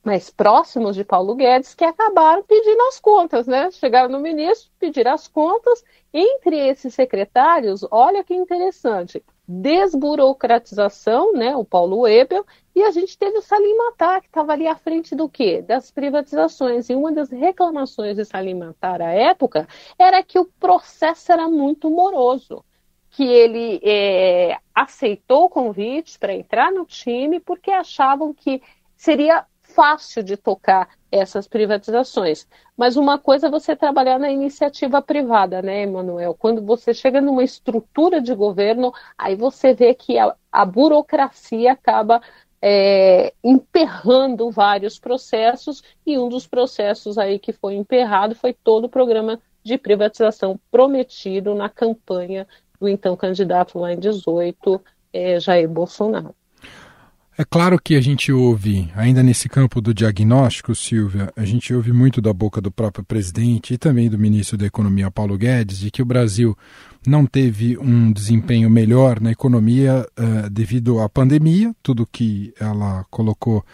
mais 0.03 0.31
próximos 0.31 0.97
de 0.97 1.05
Paulo 1.05 1.35
Guedes 1.35 1.75
que 1.75 1.85
acabaram 1.85 2.43
pedindo 2.43 2.81
as 2.85 2.99
contas, 2.99 3.47
né? 3.47 3.71
Chegaram 3.71 4.09
no 4.09 4.19
ministro, 4.19 4.71
pediram 4.79 5.13
as 5.13 5.29
contas. 5.29 5.85
Entre 6.13 6.57
esses 6.57 6.95
secretários, 6.95 7.87
olha 7.91 8.25
que 8.25 8.35
interessante, 8.35 9.23
desburocratização, 9.47 11.33
né? 11.35 11.55
O 11.55 11.65
Paulo 11.65 12.09
Ebel 12.09 12.45
e 12.75 12.83
a 12.83 12.91
gente 12.91 13.17
teve 13.19 13.39
o 13.39 13.43
Salim 13.43 13.77
Matar, 13.77 14.21
que 14.21 14.29
estava 14.29 14.53
ali 14.53 14.67
à 14.67 14.75
frente 14.75 15.15
do 15.15 15.29
quê? 15.29 15.63
Das 15.63 15.91
privatizações. 15.91 16.89
E 16.89 16.95
uma 16.95 17.13
das 17.13 17.31
reclamações 17.31 18.17
de 18.17 18.25
Salim 18.25 18.55
Matar 18.55 19.03
à 19.03 19.13
época 19.13 19.69
era 19.99 20.23
que 20.23 20.39
o 20.39 20.47
processo 20.59 21.31
era 21.31 21.49
muito 21.49 21.91
moroso 21.91 22.65
que 23.21 23.25
ele 23.25 23.79
é, 23.83 24.57
aceitou 24.75 25.45
o 25.45 25.50
convite 25.50 26.19
para 26.19 26.33
entrar 26.33 26.73
no 26.73 26.87
time 26.87 27.39
porque 27.39 27.71
achavam 27.71 28.33
que 28.33 28.62
seria 28.97 29.45
fácil 29.61 30.23
de 30.23 30.39
tocar 30.39 30.89
essas 31.12 31.47
privatizações. 31.47 32.49
Mas 32.75 32.97
uma 32.97 33.19
coisa 33.19 33.49
é 33.49 33.50
você 33.50 33.77
trabalhar 33.77 34.19
na 34.19 34.31
iniciativa 34.31 35.03
privada, 35.03 35.61
né, 35.61 35.83
Emanuel? 35.83 36.35
Quando 36.35 36.65
você 36.65 36.95
chega 36.95 37.21
numa 37.21 37.45
estrutura 37.45 38.23
de 38.23 38.35
governo, 38.35 38.91
aí 39.19 39.37
você 39.37 39.75
vê 39.75 39.93
que 39.93 40.19
a, 40.19 40.35
a 40.50 40.65
burocracia 40.65 41.73
acaba 41.73 42.23
é, 42.62 43.35
emperrando 43.45 44.50
vários 44.50 44.99
processos, 44.99 45.83
e 46.07 46.19
um 46.19 46.31
dos 46.31 46.47
processos 46.47 47.19
aí 47.19 47.39
que 47.39 47.53
foi 47.53 47.75
emperrado 47.75 48.35
foi 48.35 48.55
todo 48.55 48.87
o 48.87 48.91
programa 48.91 49.39
de 49.62 49.77
privatização 49.77 50.59
prometido 50.71 51.55
na 51.55 51.69
campanha 51.69 52.49
do 52.81 52.89
então 52.89 53.17
candidato 53.17 53.79
lá 53.79 53.93
em 53.93 53.99
18, 53.99 54.81
é, 55.13 55.39
Jair 55.39 55.69
Bolsonaro. 55.69 56.35
É 57.39 57.45
claro 57.45 57.81
que 57.83 57.95
a 57.95 58.01
gente 58.03 58.31
ouve, 58.31 58.91
ainda 58.95 59.23
nesse 59.23 59.49
campo 59.49 59.81
do 59.81 59.95
diagnóstico, 59.95 60.75
Silvia, 60.75 61.33
a 61.35 61.45
gente 61.45 61.73
ouve 61.73 61.91
muito 61.91 62.21
da 62.21 62.35
boca 62.35 62.61
do 62.61 62.71
próprio 62.71 63.03
presidente 63.03 63.73
e 63.73 63.79
também 63.79 64.11
do 64.11 64.19
ministro 64.19 64.59
da 64.59 64.67
Economia, 64.67 65.11
Paulo 65.11 65.39
Guedes, 65.39 65.79
de 65.79 65.91
que 65.91 66.03
o 66.03 66.05
Brasil 66.05 66.55
não 67.07 67.25
teve 67.25 67.79
um 67.79 68.13
desempenho 68.13 68.69
melhor 68.69 69.21
na 69.21 69.31
economia 69.31 70.07
uh, 70.19 70.51
devido 70.51 71.01
à 71.01 71.09
pandemia, 71.09 71.75
tudo 71.83 72.07
que 72.07 72.53
ela 72.61 73.07
colocou 73.11 73.65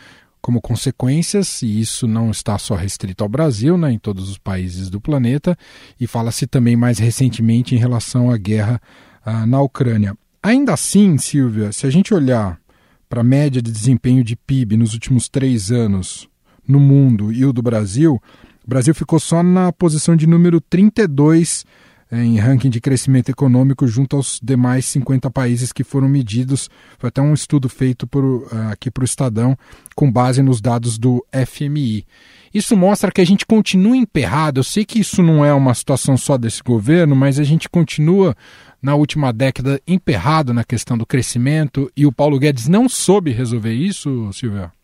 como 0.46 0.60
consequências, 0.60 1.60
e 1.60 1.80
isso 1.80 2.06
não 2.06 2.30
está 2.30 2.56
só 2.56 2.76
restrito 2.76 3.24
ao 3.24 3.28
Brasil, 3.28 3.76
né, 3.76 3.90
em 3.90 3.98
todos 3.98 4.30
os 4.30 4.38
países 4.38 4.88
do 4.88 5.00
planeta, 5.00 5.58
e 5.98 6.06
fala-se 6.06 6.46
também 6.46 6.76
mais 6.76 7.00
recentemente 7.00 7.74
em 7.74 7.78
relação 7.78 8.30
à 8.30 8.36
guerra 8.36 8.80
uh, 9.26 9.44
na 9.44 9.60
Ucrânia. 9.60 10.16
Ainda 10.40 10.72
assim, 10.72 11.18
Silvia, 11.18 11.72
se 11.72 11.84
a 11.84 11.90
gente 11.90 12.14
olhar 12.14 12.60
para 13.08 13.22
a 13.22 13.24
média 13.24 13.60
de 13.60 13.72
desempenho 13.72 14.22
de 14.22 14.36
PIB 14.36 14.76
nos 14.76 14.94
últimos 14.94 15.28
três 15.28 15.72
anos 15.72 16.28
no 16.64 16.78
mundo 16.78 17.32
e 17.32 17.44
o 17.44 17.52
do 17.52 17.60
Brasil, 17.60 18.22
o 18.64 18.70
Brasil 18.70 18.94
ficou 18.94 19.18
só 19.18 19.42
na 19.42 19.72
posição 19.72 20.14
de 20.14 20.28
número 20.28 20.60
32 20.60 21.64
em 22.10 22.38
ranking 22.38 22.70
de 22.70 22.80
crescimento 22.80 23.30
econômico 23.30 23.86
junto 23.86 24.16
aos 24.16 24.38
demais 24.42 24.84
50 24.86 25.30
países 25.30 25.72
que 25.72 25.82
foram 25.82 26.08
medidos. 26.08 26.70
Foi 26.98 27.08
até 27.08 27.20
um 27.20 27.34
estudo 27.34 27.68
feito 27.68 28.06
por, 28.06 28.48
ah, 28.52 28.70
aqui 28.70 28.90
para 28.90 29.02
o 29.02 29.04
Estadão 29.04 29.56
com 29.94 30.10
base 30.10 30.42
nos 30.42 30.60
dados 30.60 30.98
do 30.98 31.24
FMI. 31.32 32.06
Isso 32.54 32.76
mostra 32.76 33.10
que 33.10 33.20
a 33.20 33.26
gente 33.26 33.44
continua 33.44 33.96
emperrado. 33.96 34.60
Eu 34.60 34.64
sei 34.64 34.84
que 34.84 35.00
isso 35.00 35.22
não 35.22 35.44
é 35.44 35.52
uma 35.52 35.74
situação 35.74 36.16
só 36.16 36.38
desse 36.38 36.62
governo, 36.62 37.16
mas 37.16 37.38
a 37.38 37.44
gente 37.44 37.68
continua 37.68 38.36
na 38.80 38.94
última 38.94 39.32
década 39.32 39.80
emperrado 39.86 40.54
na 40.54 40.62
questão 40.62 40.96
do 40.96 41.04
crescimento 41.04 41.90
e 41.96 42.06
o 42.06 42.12
Paulo 42.12 42.38
Guedes 42.38 42.68
não 42.68 42.88
soube 42.88 43.32
resolver 43.32 43.72
isso, 43.72 44.30
Silvia? 44.32 44.75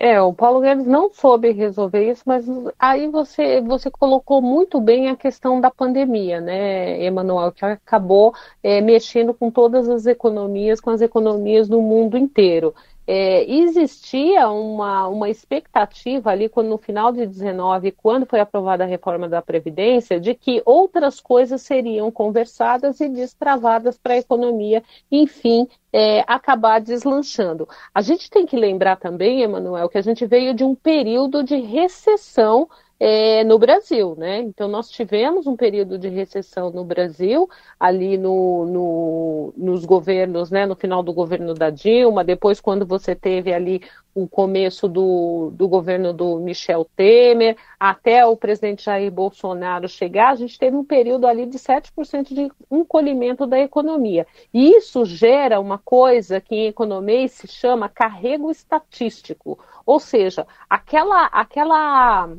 É, 0.00 0.20
o 0.20 0.32
Paulo 0.32 0.60
Guedes 0.60 0.86
não 0.86 1.12
soube 1.12 1.50
resolver 1.52 2.10
isso, 2.10 2.22
mas 2.26 2.46
aí 2.78 3.06
você, 3.08 3.60
você 3.60 3.90
colocou 3.90 4.42
muito 4.42 4.80
bem 4.80 5.08
a 5.08 5.16
questão 5.16 5.60
da 5.60 5.70
pandemia, 5.70 6.40
né, 6.40 7.02
Emanuel, 7.02 7.52
que 7.52 7.64
acabou 7.64 8.34
é, 8.62 8.80
mexendo 8.80 9.32
com 9.32 9.50
todas 9.50 9.88
as 9.88 10.06
economias, 10.06 10.80
com 10.80 10.90
as 10.90 11.00
economias 11.00 11.68
do 11.68 11.80
mundo 11.80 12.18
inteiro. 12.18 12.74
É, 13.06 13.44
existia 13.52 14.48
uma, 14.48 15.08
uma 15.08 15.28
expectativa 15.28 16.30
ali, 16.30 16.48
quando 16.48 16.68
no 16.68 16.78
final 16.78 17.12
de 17.12 17.26
19, 17.26 17.92
quando 17.92 18.24
foi 18.26 18.40
aprovada 18.40 18.84
a 18.84 18.86
reforma 18.86 19.28
da 19.28 19.42
Previdência, 19.42 20.18
de 20.18 20.34
que 20.34 20.62
outras 20.64 21.20
coisas 21.20 21.60
seriam 21.62 22.10
conversadas 22.10 23.00
e 23.00 23.08
destravadas 23.08 23.98
para 23.98 24.14
a 24.14 24.18
economia, 24.18 24.82
enfim, 25.10 25.68
é, 25.92 26.24
acabar 26.26 26.80
deslanchando. 26.80 27.68
A 27.94 28.00
gente 28.00 28.30
tem 28.30 28.46
que 28.46 28.56
lembrar 28.56 28.96
também, 28.96 29.42
Emanuel, 29.42 29.88
que 29.88 29.98
a 29.98 30.02
gente 30.02 30.24
veio 30.26 30.54
de 30.54 30.64
um 30.64 30.74
período 30.74 31.44
de 31.44 31.56
recessão 31.56 32.68
é, 32.98 33.42
no 33.44 33.58
Brasil, 33.58 34.14
né? 34.16 34.40
Então 34.40 34.68
nós 34.68 34.88
tivemos 34.88 35.46
um 35.46 35.56
período 35.56 35.98
de 35.98 36.08
recessão 36.08 36.70
no 36.70 36.84
Brasil, 36.84 37.48
ali 37.78 38.16
no, 38.16 38.66
no, 38.66 39.54
nos 39.56 39.84
governos, 39.84 40.50
né? 40.50 40.64
No 40.64 40.76
final 40.76 41.02
do 41.02 41.12
governo 41.12 41.54
da 41.54 41.70
Dilma, 41.70 42.24
depois 42.24 42.60
quando 42.60 42.86
você 42.86 43.14
teve 43.14 43.52
ali 43.52 43.82
o 44.14 44.28
começo 44.28 44.86
do, 44.86 45.50
do 45.54 45.66
governo 45.66 46.12
do 46.12 46.38
Michel 46.38 46.88
Temer, 46.96 47.56
até 47.80 48.24
o 48.24 48.36
presidente 48.36 48.84
Jair 48.84 49.10
Bolsonaro 49.10 49.88
chegar, 49.88 50.30
a 50.30 50.36
gente 50.36 50.56
teve 50.56 50.76
um 50.76 50.84
período 50.84 51.26
ali 51.26 51.46
de 51.46 51.58
7% 51.58 52.32
de 52.32 52.48
encolhimento 52.70 53.44
da 53.44 53.58
economia. 53.58 54.24
E 54.52 54.70
isso 54.76 55.04
gera 55.04 55.58
uma 55.58 55.78
coisa 55.78 56.40
que 56.40 56.54
em 56.54 56.66
economia 56.68 57.26
se 57.26 57.48
chama 57.48 57.88
carrego 57.88 58.50
estatístico, 58.50 59.58
ou 59.84 59.98
seja, 59.98 60.46
aquela 60.70 61.26
aquela 61.26 62.30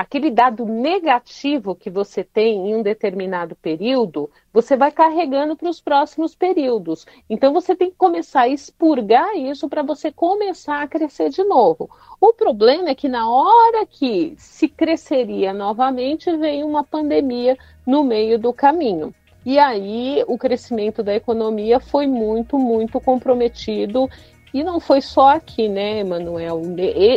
aquele 0.00 0.30
dado 0.30 0.64
negativo 0.64 1.74
que 1.74 1.90
você 1.90 2.24
tem 2.24 2.70
em 2.70 2.74
um 2.74 2.82
determinado 2.82 3.54
período, 3.54 4.30
você 4.50 4.74
vai 4.74 4.90
carregando 4.90 5.54
para 5.54 5.68
os 5.68 5.78
próximos 5.78 6.34
períodos. 6.34 7.06
Então 7.28 7.52
você 7.52 7.76
tem 7.76 7.90
que 7.90 7.96
começar 7.98 8.42
a 8.42 8.48
expurgar 8.48 9.36
isso 9.36 9.68
para 9.68 9.82
você 9.82 10.10
começar 10.10 10.80
a 10.80 10.88
crescer 10.88 11.28
de 11.28 11.44
novo. 11.44 11.90
O 12.18 12.32
problema 12.32 12.88
é 12.88 12.94
que 12.94 13.10
na 13.10 13.28
hora 13.28 13.84
que 13.84 14.32
se 14.38 14.68
cresceria 14.68 15.52
novamente, 15.52 16.34
veio 16.34 16.66
uma 16.66 16.82
pandemia 16.82 17.58
no 17.86 18.02
meio 18.02 18.38
do 18.38 18.54
caminho. 18.54 19.14
E 19.44 19.58
aí 19.58 20.24
o 20.26 20.38
crescimento 20.38 21.02
da 21.02 21.14
economia 21.14 21.78
foi 21.78 22.06
muito, 22.06 22.58
muito 22.58 22.98
comprometido 23.00 24.08
e 24.52 24.64
não 24.64 24.80
foi 24.80 25.00
só 25.00 25.36
aqui, 25.36 25.68
né, 25.68 26.00
Emanuel? 26.00 26.62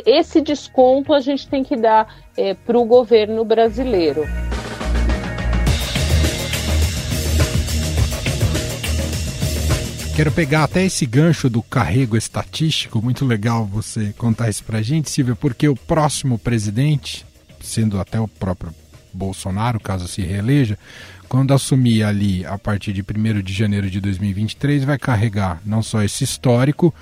Esse 0.06 0.42
desconto 0.42 1.14
a 1.14 1.20
gente 1.20 1.48
tem 1.48 1.64
que 1.64 1.76
dar 1.76 2.24
é, 2.38 2.54
para 2.54 2.78
o 2.78 2.86
governo 2.86 3.44
brasileiro. 3.44 4.24
Quero 10.16 10.32
pegar 10.32 10.64
até 10.64 10.86
esse 10.86 11.08
gancho 11.08 11.50
do 11.50 11.64
carrego 11.64 12.16
estatístico, 12.16 13.02
muito 13.02 13.26
legal 13.26 13.66
você 13.66 14.14
contar 14.16 14.48
isso 14.48 14.64
para 14.64 14.78
a 14.78 14.82
gente, 14.84 15.10
Silvia, 15.10 15.36
porque 15.36 15.68
o 15.68 15.76
próximo 15.76 16.38
presidente, 16.38 17.26
sendo 17.60 18.00
até 18.00 18.20
o 18.20 18.28
próprio 18.28 18.72
Bolsonaro, 19.14 19.80
caso 19.80 20.08
se 20.08 20.22
reeleja, 20.22 20.78
quando 21.30 21.54
assumir 21.54 22.04
ali 22.04 22.46
a 22.46 22.58
partir 22.58 22.94
de 22.94 23.02
1 23.02 23.42
de 23.42 23.54
janeiro 23.54 23.90
de 23.90 24.00
2023, 24.00 24.84
vai 24.84 24.98
carregar 24.98 25.60
não 25.66 25.82
só 25.82 26.04
esse 26.04 26.24
histórico, 26.24 26.94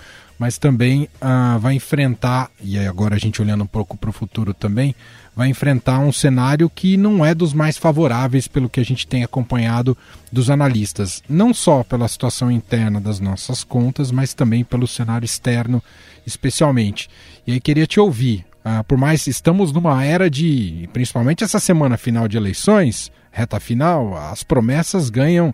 mas 0.41 0.58
também 0.58 1.08
ah, 1.19 1.58
vai 1.60 1.76
enfrentar, 1.76 2.50
e 2.60 2.80
agora 2.80 3.15
a 3.15 3.19
gente 3.19 3.41
olhando 3.41 3.63
um 3.63 3.67
pouco 3.67 3.95
para 3.95 4.10
o 4.10 4.13
futuro 4.13 4.54
também, 4.54 4.95
vai 5.36 5.50
enfrentar 5.50 6.00
um 6.00 6.12
cenário 6.12 6.69
que 6.69 6.97
não 6.97 7.24
é 7.24 7.36
dos 7.36 7.54
mais 7.54 7.78
favoráveis 7.78 8.47
pelo 8.47 8.69
que 8.69 8.80
a 8.80 8.84
gente 8.84 9.06
tem 9.06 9.24
acompanhado 9.24 9.95
dos 10.32 10.50
analistas, 10.50 11.21
não 11.30 11.54
só 11.54 11.84
pela 11.84 12.08
situação 12.08 12.52
interna 12.52 13.00
das 13.00 13.19
nossas 13.19 13.63
contas, 13.63 14.12
mas 14.12 14.34
também 14.34 14.63
pelo 14.63 14.88
cenário 14.88 15.26
externo, 15.26 15.82
especialmente. 16.26 17.10
E 17.45 17.54
aí 17.54 17.60
queria 17.60 17.86
te 17.86 18.00
ouvir, 18.00 18.45
ah, 18.63 18.84
por 18.84 18.97
mais 18.97 19.28
estamos 19.28 19.71
numa 19.71 20.04
era 20.04 20.30
de, 20.30 20.89
principalmente 20.93 21.43
essa 21.43 21.60
semana 21.60 21.97
final 21.97 22.28
de 22.28 22.38
eleições, 22.38 23.12
reta 23.32 23.60
final, 23.60 24.15
as 24.15 24.43
promessas 24.43 25.10
ganham 25.10 25.54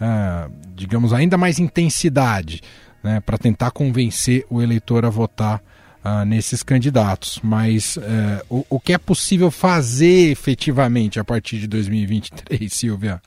uh, 0.00 0.52
digamos, 0.74 1.12
ainda 1.12 1.36
mais 1.36 1.58
intensidade 1.58 2.60
né, 3.02 3.20
para 3.20 3.38
tentar 3.38 3.70
convencer 3.70 4.44
o 4.50 4.62
eleitor 4.62 5.04
a 5.04 5.10
votar 5.10 5.62
uh, 6.04 6.24
nesses 6.24 6.62
candidatos. 6.62 7.40
Mas 7.42 7.96
uh, 7.96 8.00
o, 8.48 8.66
o 8.70 8.80
que 8.80 8.92
é 8.92 8.98
possível 8.98 9.50
fazer 9.50 10.30
efetivamente 10.30 11.18
a 11.18 11.24
partir 11.24 11.58
de 11.58 11.66
2023, 11.66 12.72
Silvia? 12.72 13.20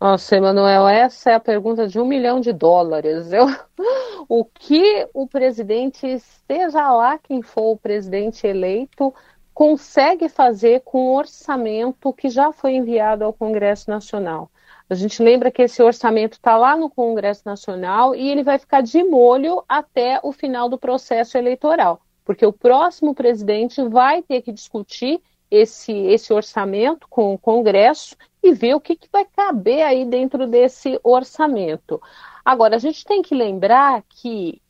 Nossa, 0.00 0.36
Emanuel, 0.36 0.86
essa 0.86 1.30
é 1.30 1.34
a 1.34 1.40
pergunta 1.40 1.86
de 1.86 1.98
um 1.98 2.04
milhão 2.04 2.40
de 2.40 2.52
dólares. 2.52 3.32
Eu... 3.32 3.46
O 4.28 4.44
que 4.44 5.08
o 5.14 5.28
presidente, 5.28 6.18
seja 6.18 6.90
lá 6.90 7.16
quem 7.16 7.42
for 7.42 7.72
o 7.72 7.76
presidente 7.76 8.44
eleito, 8.44 9.14
consegue 9.54 10.28
fazer 10.28 10.80
com 10.80 10.98
o 10.98 11.14
orçamento 11.14 12.12
que 12.12 12.28
já 12.28 12.50
foi 12.50 12.74
enviado 12.74 13.24
ao 13.24 13.32
Congresso 13.32 13.88
Nacional? 13.88 14.50
A 14.90 14.94
gente 14.94 15.22
lembra 15.22 15.50
que 15.50 15.62
esse 15.62 15.80
orçamento 15.80 16.34
está 16.34 16.56
lá 16.56 16.76
no 16.76 16.90
Congresso 16.90 17.42
Nacional 17.46 18.16
e 18.16 18.28
ele 18.28 18.42
vai 18.42 18.58
ficar 18.58 18.80
de 18.80 19.02
molho 19.04 19.62
até 19.68 20.18
o 20.22 20.32
final 20.32 20.68
do 20.68 20.76
processo 20.76 21.38
eleitoral, 21.38 22.00
porque 22.24 22.44
o 22.44 22.52
próximo 22.52 23.14
presidente 23.14 23.80
vai 23.88 24.22
ter 24.22 24.42
que 24.42 24.52
discutir 24.52 25.20
esse, 25.50 25.92
esse 25.92 26.32
orçamento 26.32 27.06
com 27.08 27.34
o 27.34 27.38
Congresso 27.38 28.16
e 28.42 28.52
ver 28.52 28.74
o 28.74 28.80
que, 28.80 28.96
que 28.96 29.08
vai 29.10 29.24
caber 29.24 29.82
aí 29.82 30.04
dentro 30.04 30.46
desse 30.46 30.98
orçamento. 31.02 32.00
Agora, 32.44 32.76
a 32.76 32.78
gente 32.78 33.04
tem 33.04 33.22
que 33.22 33.34
lembrar 33.34 34.02
que 34.08 34.60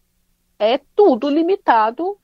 é 0.59 0.81
tudo 0.95 1.29
limitado 1.29 2.19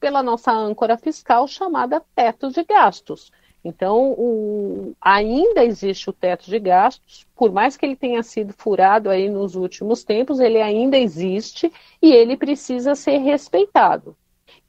pela 0.00 0.22
nossa 0.22 0.50
âncora 0.50 0.96
fiscal 0.96 1.46
chamada 1.46 2.02
teto 2.14 2.50
de 2.50 2.64
gastos. 2.64 3.30
Então, 3.62 4.12
o, 4.12 4.94
ainda 5.00 5.62
existe 5.64 6.08
o 6.08 6.14
teto 6.14 6.46
de 6.46 6.58
gastos, 6.58 7.26
por 7.36 7.52
mais 7.52 7.76
que 7.76 7.84
ele 7.84 7.94
tenha 7.94 8.22
sido 8.22 8.54
furado 8.54 9.10
aí 9.10 9.28
nos 9.28 9.54
últimos 9.54 10.02
tempos, 10.02 10.40
ele 10.40 10.60
ainda 10.60 10.96
existe 10.96 11.70
e 12.00 12.10
ele 12.10 12.36
precisa 12.36 12.94
ser 12.94 13.18
respeitado. 13.18 14.16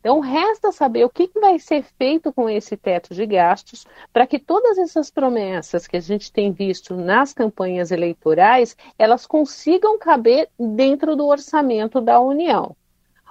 Então, 0.01 0.19
resta 0.19 0.71
saber 0.71 1.05
o 1.05 1.09
que, 1.09 1.27
que 1.27 1.39
vai 1.39 1.59
ser 1.59 1.83
feito 1.83 2.33
com 2.33 2.49
esse 2.49 2.75
teto 2.75 3.13
de 3.13 3.23
gastos 3.23 3.85
para 4.11 4.25
que 4.25 4.39
todas 4.39 4.79
essas 4.79 5.11
promessas 5.11 5.85
que 5.85 5.95
a 5.95 5.99
gente 5.99 6.33
tem 6.33 6.51
visto 6.51 6.95
nas 6.95 7.33
campanhas 7.33 7.91
eleitorais, 7.91 8.75
elas 8.97 9.27
consigam 9.27 9.99
caber 9.99 10.49
dentro 10.59 11.15
do 11.15 11.27
orçamento 11.27 12.01
da 12.01 12.19
União. 12.19 12.75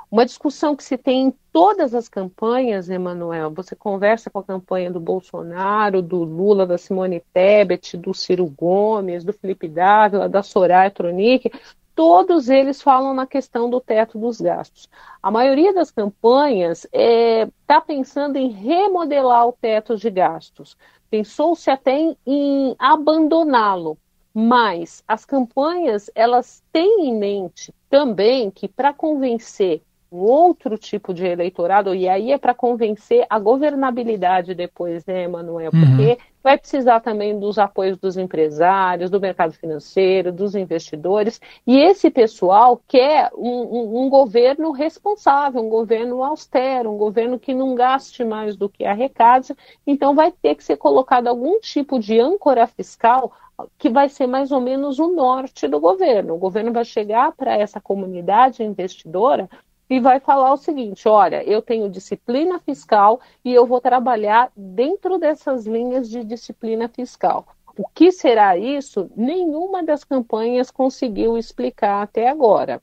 Uma 0.09 0.25
discussão 0.25 0.75
que 0.75 0.83
se 0.83 0.97
tem 0.97 1.29
em 1.29 1.35
todas 1.53 1.95
as 1.95 2.09
campanhas, 2.09 2.89
Emanuel, 2.89 3.51
você 3.51 3.77
conversa 3.77 4.29
com 4.29 4.41
a 4.41 4.45
campanha 4.45 4.91
do 4.91 4.99
Bolsonaro, 4.99 6.03
do 6.03 6.25
Lula, 6.25 6.67
da 6.67 6.79
Simone 6.79 7.23
Tebet, 7.33 7.97
do 7.97 8.13
Ciro 8.13 8.47
Gomes, 8.47 9.25
do 9.25 9.33
Felipe 9.33 9.69
Dávila, 9.69 10.29
da 10.29 10.43
Soraya 10.43 10.91
Tronic, 10.91 11.53
todos 11.95 12.49
eles 12.49 12.81
falam 12.81 13.15
na 13.15 13.27
questão 13.27 13.69
do 13.69 13.81
teto 13.81 14.19
dos 14.19 14.41
gastos. 14.41 14.89
A 15.23 15.31
maioria 15.31 15.73
das 15.75 15.91
campanhas 15.91 16.85
está 16.85 16.99
é, 16.99 17.49
tá 17.67 17.81
pensando 17.81 18.37
em 18.37 18.49
remodelar 18.49 19.47
o 19.47 19.53
teto 19.53 19.97
de 19.97 20.11
gastos. 20.11 20.77
Pensou-se 21.11 21.71
até 21.71 21.99
em, 21.99 22.17
em 22.27 22.77
abandoná-lo. 22.79 23.99
Mas 24.33 25.03
as 25.09 25.25
campanhas 25.25 26.09
elas 26.15 26.63
têm 26.73 27.09
em 27.09 27.19
mente 27.19 27.75
também 27.89 28.49
que 28.51 28.69
para 28.69 28.93
convencer 28.93 29.83
um 30.11 30.19
outro 30.19 30.77
tipo 30.77 31.15
de 31.15 31.25
eleitorado, 31.25 31.95
e 31.95 32.09
aí 32.09 32.33
é 32.33 32.39
para 32.39 32.53
convencer 32.53 33.25
a 33.31 33.39
governabilidade 33.39 34.55
depois, 34.55 35.07
né, 35.07 35.23
Emanuel? 35.23 35.71
Uhum. 35.73 36.17
Vai 36.43 36.57
precisar 36.57 37.01
também 37.01 37.39
dos 37.39 37.59
apoios 37.59 37.99
dos 37.99 38.17
empresários, 38.17 39.11
do 39.11 39.21
mercado 39.21 39.53
financeiro, 39.53 40.33
dos 40.33 40.55
investidores, 40.55 41.41
e 41.67 41.79
esse 41.79 42.11
pessoal 42.11 42.81
quer 42.89 43.31
um, 43.37 43.49
um, 43.49 44.05
um 44.05 44.09
governo 44.09 44.71
responsável, 44.71 45.63
um 45.63 45.69
governo 45.69 46.25
austero, 46.25 46.91
um 46.91 46.97
governo 46.97 47.39
que 47.39 47.53
não 47.53 47.75
gaste 47.75 48.25
mais 48.25 48.57
do 48.57 48.69
que 48.69 48.87
arrecade, 48.87 49.55
então 49.87 50.15
vai 50.15 50.33
ter 50.33 50.55
que 50.55 50.65
ser 50.65 50.77
colocado 50.77 51.27
algum 51.27 51.61
tipo 51.61 51.99
de 51.99 52.19
âncora 52.19 52.67
fiscal 52.67 53.33
que 53.79 53.91
vai 53.91 54.09
ser 54.09 54.27
mais 54.27 54.51
ou 54.51 54.61
menos 54.61 54.99
o 54.99 55.09
norte 55.09 55.69
do 55.69 55.79
governo. 55.79 56.35
O 56.35 56.39
governo 56.39 56.73
vai 56.73 56.85
chegar 56.85 57.33
para 57.33 57.55
essa 57.55 57.81
comunidade 57.81 58.63
investidora 58.63 59.49
e 59.91 59.99
vai 59.99 60.21
falar 60.21 60.53
o 60.53 60.57
seguinte: 60.57 61.09
olha, 61.09 61.43
eu 61.43 61.61
tenho 61.61 61.91
disciplina 61.91 62.61
fiscal 62.61 63.21
e 63.45 63.53
eu 63.53 63.67
vou 63.67 63.81
trabalhar 63.81 64.53
dentro 64.57 65.19
dessas 65.19 65.67
linhas 65.67 66.09
de 66.09 66.23
disciplina 66.23 66.89
fiscal. 66.89 67.45
O 67.77 67.89
que 67.89 68.13
será 68.13 68.57
isso? 68.57 69.11
Nenhuma 69.17 69.83
das 69.83 70.05
campanhas 70.05 70.71
conseguiu 70.71 71.37
explicar 71.37 72.03
até 72.03 72.29
agora. 72.29 72.81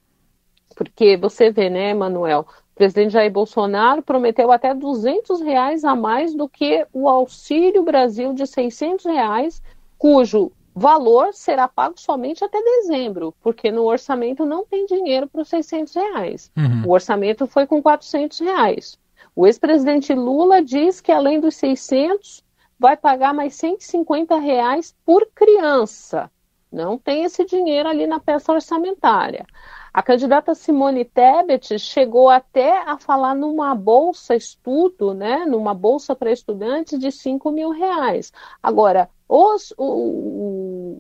Porque 0.75 1.15
você 1.15 1.49
vê, 1.49 1.69
né, 1.69 1.93
Manuel? 1.93 2.41
O 2.41 2.75
presidente 2.75 3.13
Jair 3.13 3.31
Bolsonaro 3.31 4.03
prometeu 4.03 4.51
até 4.51 4.73
200 4.73 5.41
reais 5.41 5.83
a 5.83 5.95
mais 5.95 6.35
do 6.35 6.47
que 6.47 6.85
o 6.93 7.09
Auxílio 7.09 7.83
Brasil 7.83 8.33
de 8.33 8.45
600 8.45 9.05
reais, 9.05 9.61
cujo 9.97 10.51
valor 10.77 11.33
será 11.33 11.67
pago 11.67 11.99
somente 11.99 12.43
até 12.43 12.61
dezembro, 12.61 13.33
porque 13.41 13.71
no 13.71 13.83
orçamento 13.83 14.45
não 14.45 14.65
tem 14.65 14.85
dinheiro 14.85 15.27
para 15.27 15.41
os 15.41 15.49
600 15.49 15.95
reais. 15.95 16.51
Uhum. 16.55 16.87
O 16.87 16.91
orçamento 16.91 17.47
foi 17.47 17.65
com 17.65 17.81
400 17.81 18.39
reais. 18.39 18.97
O 19.35 19.47
ex-presidente 19.47 20.13
Lula 20.13 20.61
diz 20.61 21.01
que 21.01 21.11
além 21.11 21.39
dos 21.39 21.55
600, 21.55 22.43
vai 22.79 22.95
pagar 22.95 23.33
mais 23.33 23.55
150 23.55 24.37
reais 24.37 24.95
por 25.05 25.27
criança. 25.33 26.29
Não 26.71 26.97
tem 26.97 27.23
esse 27.23 27.45
dinheiro 27.45 27.87
ali 27.87 28.05
na 28.05 28.19
peça 28.19 28.51
orçamentária. 28.51 29.45
A 29.93 30.03
candidata 30.03 30.53
Simone 30.53 31.03
Tebet 31.03 31.79
chegou 31.79 32.29
até 32.29 32.83
a 32.83 32.97
falar 32.97 33.33
numa 33.33 33.73
bolsa 33.73 34.35
estudo, 34.35 35.13
né, 35.13 35.45
numa 35.45 35.73
bolsa 35.73 36.15
para 36.15 36.31
estudantes 36.31 36.99
de 36.99 37.11
5 37.11 37.49
mil 37.51 37.71
reais. 37.71 38.31
Agora, 38.61 39.09
os, 39.27 39.73
o, 39.77 39.83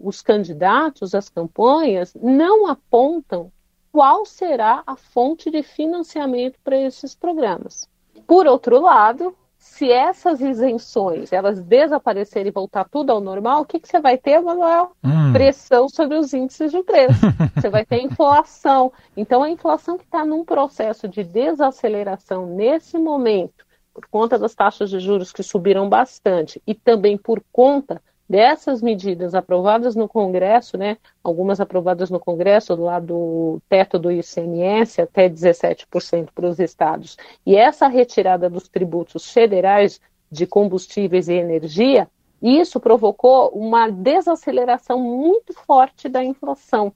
os 0.07 0.21
candidatos, 0.21 1.13
as 1.13 1.27
campanhas, 1.27 2.15
não 2.15 2.67
apontam 2.67 3.51
qual 3.91 4.25
será 4.25 4.83
a 4.87 4.95
fonte 4.95 5.51
de 5.51 5.61
financiamento 5.61 6.57
para 6.63 6.77
esses 6.77 7.13
programas. 7.13 7.89
Por 8.25 8.47
outro 8.47 8.79
lado, 8.79 9.35
se 9.57 9.91
essas 9.91 10.39
isenções 10.39 11.33
elas 11.33 11.61
desaparecerem 11.61 12.47
e 12.47 12.53
voltar 12.53 12.87
tudo 12.87 13.11
ao 13.11 13.19
normal, 13.19 13.61
o 13.61 13.65
que, 13.65 13.79
que 13.79 13.87
você 13.87 13.99
vai 13.99 14.17
ter, 14.17 14.39
Manuel? 14.39 14.91
Hum. 15.03 15.33
Pressão 15.33 15.89
sobre 15.89 16.17
os 16.17 16.33
índices 16.33 16.71
de 16.71 16.81
preço. 16.83 17.19
você 17.53 17.69
vai 17.69 17.85
ter 17.85 18.01
inflação. 18.01 18.93
Então, 19.15 19.43
a 19.43 19.49
inflação 19.49 19.97
que 19.97 20.05
está 20.05 20.25
num 20.25 20.45
processo 20.45 21.07
de 21.07 21.23
desaceleração 21.23 22.45
nesse 22.45 22.97
momento, 22.97 23.65
por 23.93 24.07
conta 24.07 24.39
das 24.39 24.55
taxas 24.55 24.89
de 24.89 24.99
juros 24.99 25.33
que 25.33 25.43
subiram 25.43 25.89
bastante 25.89 26.61
e 26.65 26.73
também 26.73 27.17
por 27.17 27.43
conta 27.51 28.01
dessas 28.29 28.81
medidas 28.81 29.33
aprovadas 29.33 29.95
no 29.95 30.07
Congresso, 30.07 30.77
né, 30.77 30.97
algumas 31.23 31.59
aprovadas 31.59 32.09
no 32.09 32.19
Congresso, 32.19 32.75
lá 32.75 32.99
do 32.99 33.61
teto 33.69 33.97
do 33.97 34.11
ICMS 34.11 35.01
até 35.01 35.29
17% 35.29 36.29
para 36.33 36.47
os 36.47 36.59
estados, 36.59 37.17
e 37.45 37.55
essa 37.55 37.87
retirada 37.87 38.49
dos 38.49 38.67
tributos 38.67 39.31
federais 39.31 40.01
de 40.29 40.45
combustíveis 40.45 41.27
e 41.29 41.33
energia, 41.33 42.09
isso 42.41 42.79
provocou 42.79 43.49
uma 43.49 43.89
desaceleração 43.89 44.99
muito 44.99 45.53
forte 45.53 46.07
da 46.07 46.23
inflação. 46.23 46.93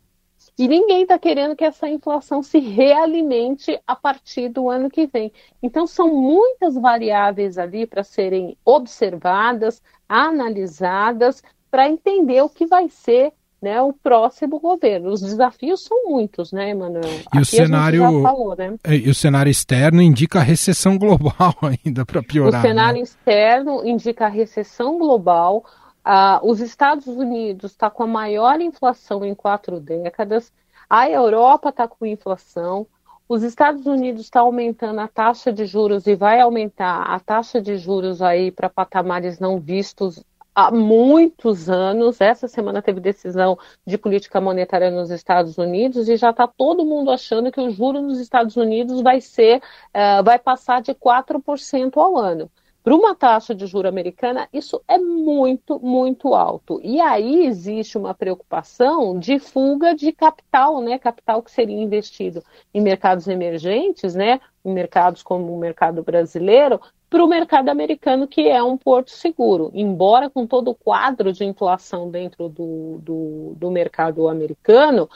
E 0.58 0.68
ninguém 0.68 1.04
está 1.04 1.18
querendo 1.18 1.56
que 1.56 1.64
essa 1.64 1.88
inflação 1.88 2.44
se 2.44 2.60
realimente 2.60 3.80
a 3.88 3.96
partir 3.96 4.50
do 4.50 4.70
ano 4.70 4.90
que 4.90 5.08
vem. 5.08 5.32
Então, 5.62 5.88
são 5.88 6.14
muitas 6.14 6.76
variáveis 6.76 7.58
ali 7.58 7.86
para 7.86 8.04
serem 8.04 8.58
observadas, 8.64 9.82
analisadas, 10.08 11.42
para 11.70 11.90
entender 11.90 12.42
o 12.42 12.50
que 12.50 12.66
vai 12.66 12.90
ser 12.90 13.34
né, 13.62 13.80
o 13.80 13.94
próximo 13.94 14.60
governo. 14.60 15.12
Os 15.12 15.22
desafios 15.22 15.84
são 15.84 16.10
muitos, 16.10 16.52
né, 16.52 16.72
Emanuel? 16.72 17.04
E 17.04 17.26
Aqui 17.28 17.42
o 17.42 17.46
cenário, 17.46 18.22
falou, 18.22 18.56
né? 18.58 18.76
É, 18.84 18.96
e 18.96 19.10
o 19.10 19.14
cenário 19.14 19.52
externo 19.52 20.02
indica 20.02 20.40
a 20.40 20.44
recessão 20.44 20.98
global 20.98 21.56
ainda 21.86 22.04
para 22.04 22.24
piorar. 22.24 22.60
O 22.60 22.68
cenário 22.68 22.98
né? 22.98 23.04
externo 23.04 23.86
indica 23.86 24.26
a 24.26 24.30
recessão 24.30 24.98
global. 24.98 25.64
Ah, 26.04 26.40
os 26.44 26.60
Estados 26.60 27.08
Unidos 27.08 27.72
está 27.72 27.90
com 27.90 28.04
a 28.04 28.08
maior 28.08 28.60
inflação 28.60 29.24
em 29.24 29.36
quatro 29.36 29.80
décadas, 29.80 30.52
a 30.90 31.10
Europa 31.10 31.70
está 31.70 31.88
com 31.88 32.06
inflação, 32.06 32.88
os 33.30 33.44
Estados 33.44 33.86
Unidos 33.86 34.24
está 34.24 34.42
aumentando 34.42 35.00
a 35.00 35.08
taxa 35.08 35.54
de 35.54 35.66
juros 35.66 36.06
e 36.06 36.16
vai 36.16 36.42
aumentar 36.42 37.04
a 37.04 37.20
taxa 37.20 37.62
de 37.62 37.78
juros 37.78 38.22
aí 38.22 38.52
para 38.52 38.70
patamares 38.70 39.40
não 39.40 39.60
vistos 39.60 40.22
há 40.54 40.70
muitos 40.70 41.70
anos. 41.70 42.20
Essa 42.20 42.48
semana 42.48 42.82
teve 42.82 43.00
decisão 43.00 43.58
de 43.86 43.98
política 43.98 44.42
monetária 44.42 44.92
nos 44.92 45.10
Estados 45.10 45.58
Unidos 45.58 46.10
e 46.10 46.18
já 46.18 46.32
está 46.32 46.46
todo 46.46 46.86
mundo 46.86 47.10
achando 47.10 47.52
que 47.52 47.62
o 47.62 47.72
juro 47.72 48.02
nos 48.02 48.20
Estados 48.20 48.58
Unidos 48.58 49.02
vai 49.02 49.22
ser, 49.22 49.60
uh, 49.60 50.24
vai 50.24 50.38
passar 50.38 50.82
de 50.82 50.94
4% 50.94 51.98
ao 51.98 52.18
ano. 52.18 52.52
Para 52.84 52.96
uma 52.96 53.14
taxa 53.14 53.54
de 53.54 53.68
juro 53.68 53.88
americana, 53.88 54.50
isso 54.52 54.82
é 54.88 54.98
muito, 54.98 55.80
muito 55.80 56.34
alto. 56.34 56.80
E 56.84 57.00
aí 57.00 57.46
existe 57.46 57.96
uma 57.96 58.14
preocupação 58.14 59.20
de 59.20 59.38
fuga 59.38 59.94
de 59.94 60.12
capital, 60.12 60.82
né? 60.82 60.98
Capital 60.98 61.44
que 61.44 61.52
seria 61.52 61.80
investido 61.80 62.44
em 62.74 62.82
mercados 62.82 63.28
emergentes, 63.28 64.16
né? 64.16 64.40
Em 64.66 64.74
mercados 64.74 65.22
como 65.22 65.54
o 65.54 65.60
mercado 65.60 66.02
brasileiro, 66.02 66.80
para 67.12 67.26
o 67.26 67.28
mercado 67.28 67.68
americano, 67.68 68.26
que 68.26 68.48
é 68.48 68.64
um 68.64 68.78
porto 68.78 69.12
seguro. 69.12 69.70
Embora 69.74 70.30
com 70.30 70.48
todo 70.48 70.72
o 70.72 70.76
quadro 70.76 71.34
de 71.34 71.44
inflação 71.44 72.10
dentro 72.10 72.48
do, 72.48 73.00
do, 73.00 73.54
do 73.58 73.70
mercado 73.70 74.30
americano, 74.30 75.10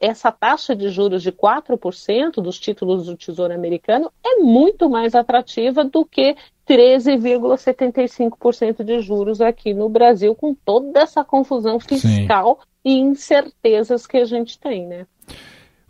essa 0.00 0.32
taxa 0.32 0.74
de 0.74 0.88
juros 0.88 1.22
de 1.22 1.30
4% 1.30 2.40
dos 2.40 2.58
títulos 2.58 3.04
do 3.04 3.16
Tesouro 3.18 3.52
Americano 3.52 4.10
é 4.24 4.36
muito 4.36 4.88
mais 4.88 5.14
atrativa 5.14 5.84
do 5.84 6.06
que 6.06 6.34
13,75% 6.68 8.82
de 8.82 9.00
juros 9.00 9.40
aqui 9.40 9.72
no 9.72 9.88
Brasil, 9.88 10.34
com 10.34 10.52
toda 10.54 11.00
essa 11.00 11.24
confusão 11.24 11.78
fiscal 11.78 12.58
Sim. 12.60 12.66
e 12.84 12.98
incertezas 12.98 14.04
que 14.06 14.16
a 14.16 14.24
gente 14.24 14.58
tem, 14.58 14.84
né? 14.86 15.06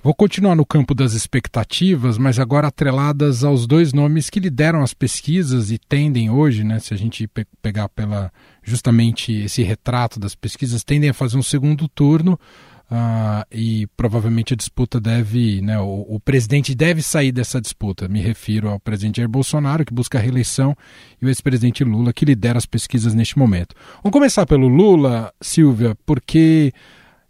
Vou 0.07 0.15
continuar 0.15 0.55
no 0.55 0.65
campo 0.65 0.95
das 0.95 1.15
expectativas, 1.15 2.17
mas 2.17 2.39
agora 2.39 2.69
atreladas 2.69 3.43
aos 3.43 3.67
dois 3.67 3.93
nomes 3.93 4.31
que 4.31 4.39
lideram 4.39 4.81
as 4.81 4.95
pesquisas 4.95 5.73
e 5.73 5.79
tendem 5.79 6.31
hoje, 6.31 6.63
né, 6.63 6.79
se 6.79 6.95
a 6.95 6.97
gente 6.97 7.27
pe 7.27 7.45
pegar 7.61 7.89
pela 7.89 8.33
justamente 8.63 9.33
esse 9.33 9.65
retrato 9.65 10.21
das 10.21 10.37
pesquisas, 10.37 10.85
tendem 10.85 11.11
a 11.11 11.13
fazer 11.13 11.37
um 11.37 11.43
segundo 11.43 11.89
turno. 11.89 12.39
Uh, 12.89 13.43
e 13.51 13.89
provavelmente 13.97 14.55
a 14.55 14.57
disputa 14.57 15.01
deve, 15.01 15.61
né, 15.61 15.77
o, 15.81 16.07
o, 16.09 16.21
presidente 16.21 16.73
deve 16.73 17.03
sair 17.03 17.33
dessa 17.33 17.61
disputa. 17.61 18.07
Me 18.07 18.21
refiro 18.21 18.69
ao 18.69 18.79
presidente 18.79 19.17
Jair 19.17 19.29
Bolsonaro, 19.29 19.85
que 19.85 19.93
busca 19.93 20.19
a 20.19 20.21
reeleição, 20.21 20.77
e 21.21 21.27
o 21.27 21.29
ex-presidente 21.29 21.83
Lula, 21.83 22.13
que 22.13 22.25
lidera 22.25 22.59
as 22.59 22.67
pesquisas 22.67 23.13
neste 23.13 23.37
momento. 23.37 23.75
Vamos 24.05 24.13
começar 24.13 24.47
pelo 24.47 24.69
Lula, 24.69 25.33
Silvia, 25.41 25.97
porque 26.07 26.73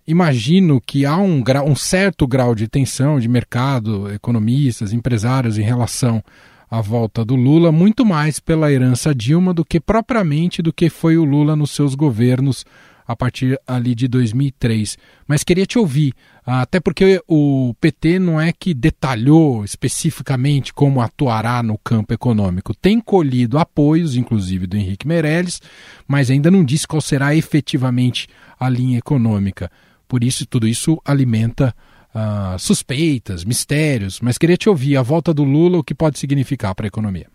imagino 0.06 0.78
que 0.78 1.06
há 1.06 1.16
um, 1.16 1.42
grau, 1.42 1.66
um 1.66 1.74
certo 1.74 2.26
grau 2.26 2.54
de 2.54 2.68
tensão 2.68 3.18
de 3.18 3.26
mercado, 3.26 4.12
economistas, 4.12 4.92
empresários 4.92 5.56
em 5.56 5.62
relação 5.62 6.22
à 6.70 6.82
volta 6.82 7.24
do 7.24 7.34
Lula, 7.34 7.72
muito 7.72 8.04
mais 8.04 8.38
pela 8.38 8.70
herança 8.70 9.14
Dilma 9.14 9.54
do 9.54 9.64
que 9.64 9.80
propriamente 9.80 10.60
do 10.60 10.70
que 10.72 10.90
foi 10.90 11.16
o 11.16 11.24
Lula 11.24 11.56
nos 11.56 11.70
seus 11.70 11.94
governos 11.94 12.62
a 13.06 13.14
partir 13.14 13.58
ali 13.66 13.94
de 13.94 14.08
2003. 14.08 14.98
Mas 15.26 15.44
queria 15.44 15.66
te 15.66 15.78
ouvir, 15.78 16.12
até 16.44 16.80
porque 16.80 17.22
o 17.28 17.74
PT 17.80 18.18
não 18.18 18.40
é 18.40 18.52
que 18.52 18.74
detalhou 18.74 19.64
especificamente 19.64 20.72
como 20.72 21.00
atuará 21.00 21.62
no 21.62 21.78
campo 21.78 22.12
econômico. 22.12 22.74
Tem 22.74 23.00
colhido 23.00 23.58
apoios, 23.58 24.16
inclusive 24.16 24.66
do 24.66 24.76
Henrique 24.76 25.06
Meirelles, 25.06 25.60
mas 26.06 26.30
ainda 26.30 26.50
não 26.50 26.64
disse 26.64 26.86
qual 26.86 27.00
será 27.00 27.34
efetivamente 27.34 28.28
a 28.58 28.68
linha 28.68 28.98
econômica. 28.98 29.70
Por 30.08 30.22
isso, 30.22 30.46
tudo 30.46 30.66
isso 30.68 31.00
alimenta 31.04 31.74
uh, 32.14 32.58
suspeitas, 32.58 33.44
mistérios. 33.44 34.20
Mas 34.20 34.38
queria 34.38 34.56
te 34.56 34.68
ouvir, 34.68 34.96
a 34.96 35.02
volta 35.02 35.34
do 35.34 35.44
Lula, 35.44 35.78
o 35.78 35.84
que 35.84 35.94
pode 35.94 36.18
significar 36.18 36.74
para 36.74 36.86
a 36.86 36.88
economia? 36.88 37.26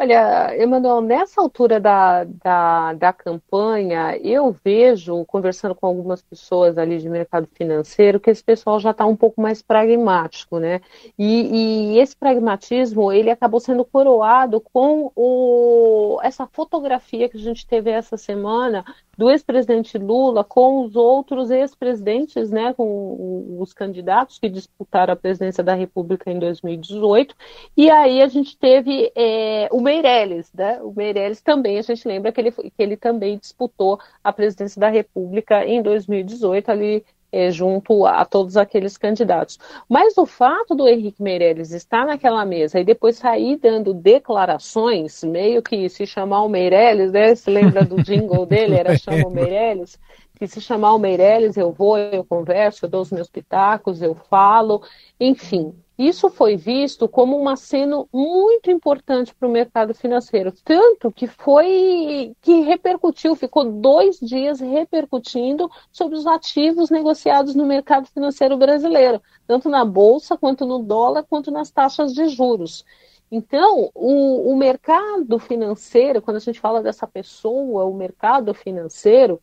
Olha, 0.00 0.56
Emanuel, 0.56 1.00
nessa 1.00 1.40
altura 1.40 1.80
da, 1.80 2.22
da, 2.22 2.92
da, 2.92 3.12
campanha, 3.12 4.16
eu 4.18 4.52
vejo, 4.64 5.24
conversando 5.24 5.74
com 5.74 5.88
algumas 5.88 6.22
pessoas 6.22 6.78
ali 6.78 6.98
de 6.98 7.08
mercado 7.08 7.48
financeiro, 7.52 8.20
que 8.20 8.30
esse 8.30 8.44
pessoal 8.44 8.78
já 8.78 8.92
está 8.92 9.04
um 9.04 9.16
pouco 9.16 9.42
mais 9.42 9.60
pragmático, 9.60 10.60
né? 10.60 10.80
E, 11.18 11.94
e, 11.94 11.98
esse 11.98 12.14
pragmatismo, 12.16 13.10
ele 13.10 13.28
acabou 13.28 13.58
sendo 13.58 13.84
coroado 13.84 14.60
com 14.60 15.10
o, 15.16 16.20
essa 16.22 16.46
fotografia 16.46 17.28
que 17.28 17.36
a 17.36 17.40
gente 17.40 17.66
teve 17.66 17.90
essa 17.90 18.16
semana 18.16 18.84
do 19.18 19.28
ex-presidente 19.28 19.98
Lula 19.98 20.44
com 20.44 20.84
os 20.84 20.94
outros 20.94 21.50
ex-presidentes, 21.50 22.52
né, 22.52 22.72
com 22.72 23.58
os 23.58 23.72
candidatos 23.72 24.38
que 24.38 24.48
disputaram 24.48 25.12
a 25.12 25.16
presidência 25.16 25.64
da 25.64 25.74
República 25.74 26.30
em 26.30 26.38
2018. 26.38 27.34
E 27.76 27.90
aí 27.90 28.22
a 28.22 28.28
gente 28.28 28.56
teve 28.56 29.10
é, 29.16 29.68
o 29.72 29.80
Meirelles, 29.88 30.52
né? 30.52 30.80
O 30.82 30.92
Meirelles 30.94 31.40
também, 31.40 31.78
a 31.78 31.82
gente 31.82 32.06
lembra 32.06 32.30
que 32.30 32.38
ele, 32.38 32.52
que 32.52 32.72
ele 32.78 32.96
também 32.96 33.38
disputou 33.38 33.98
a 34.22 34.30
presidência 34.30 34.78
da 34.78 34.90
República 34.90 35.64
em 35.64 35.80
2018, 35.82 36.70
ali 36.70 37.04
é, 37.32 37.50
junto 37.50 38.04
a, 38.04 38.22
todos 38.26 38.58
aqueles 38.58 38.98
candidatos. 38.98 39.58
Mas 39.88 40.18
o 40.18 40.26
fato 40.26 40.74
do 40.74 40.86
Henrique 40.86 41.22
Meirelles 41.22 41.72
estar 41.72 42.04
naquela 42.04 42.44
mesa 42.44 42.78
e 42.78 42.84
depois 42.84 43.16
sair 43.16 43.56
dando 43.56 43.94
declarações, 43.94 45.24
meio 45.24 45.62
que 45.62 45.88
se 45.88 46.06
chamar 46.06 46.42
o 46.42 46.50
Meirelles, 46.50 47.10
né? 47.10 47.34
Se 47.34 47.50
lembra 47.50 47.82
do 47.82 48.02
jingle 48.02 48.44
dele? 48.46 48.76
Era 48.76 48.98
chama 48.98 49.26
o 49.26 49.30
Meirelles. 49.30 49.98
Que 50.38 50.46
se 50.46 50.60
chamar 50.60 50.92
o 50.94 50.98
Meirelles, 50.98 51.56
eu 51.56 51.72
vou, 51.72 51.98
eu 51.98 52.24
converso, 52.24 52.84
eu 52.84 52.90
dou 52.90 53.00
os 53.00 53.10
meus 53.10 53.30
pitacos, 53.30 54.02
eu 54.02 54.14
falo, 54.14 54.82
enfim. 55.18 55.74
Isso 55.98 56.30
foi 56.30 56.56
visto 56.56 57.08
como 57.08 57.36
um 57.36 57.48
aceno 57.48 58.08
muito 58.12 58.70
importante 58.70 59.34
para 59.34 59.48
o 59.48 59.50
mercado 59.50 59.92
financeiro, 59.92 60.52
tanto 60.64 61.10
que 61.10 61.26
foi 61.26 62.36
que 62.40 62.60
repercutiu, 62.60 63.34
ficou 63.34 63.64
dois 63.64 64.20
dias 64.20 64.60
repercutindo 64.60 65.68
sobre 65.90 66.16
os 66.16 66.24
ativos 66.24 66.88
negociados 66.88 67.56
no 67.56 67.66
mercado 67.66 68.06
financeiro 68.06 68.56
brasileiro, 68.56 69.20
tanto 69.44 69.68
na 69.68 69.84
bolsa 69.84 70.36
quanto 70.36 70.64
no 70.64 70.78
dólar, 70.78 71.24
quanto 71.24 71.50
nas 71.50 71.68
taxas 71.68 72.14
de 72.14 72.28
juros. 72.28 72.84
Então, 73.28 73.90
o, 73.92 74.52
o 74.52 74.56
mercado 74.56 75.36
financeiro, 75.40 76.22
quando 76.22 76.36
a 76.36 76.40
gente 76.40 76.60
fala 76.60 76.80
dessa 76.80 77.08
pessoa, 77.08 77.84
o 77.84 77.92
mercado 77.92 78.54
financeiro, 78.54 79.42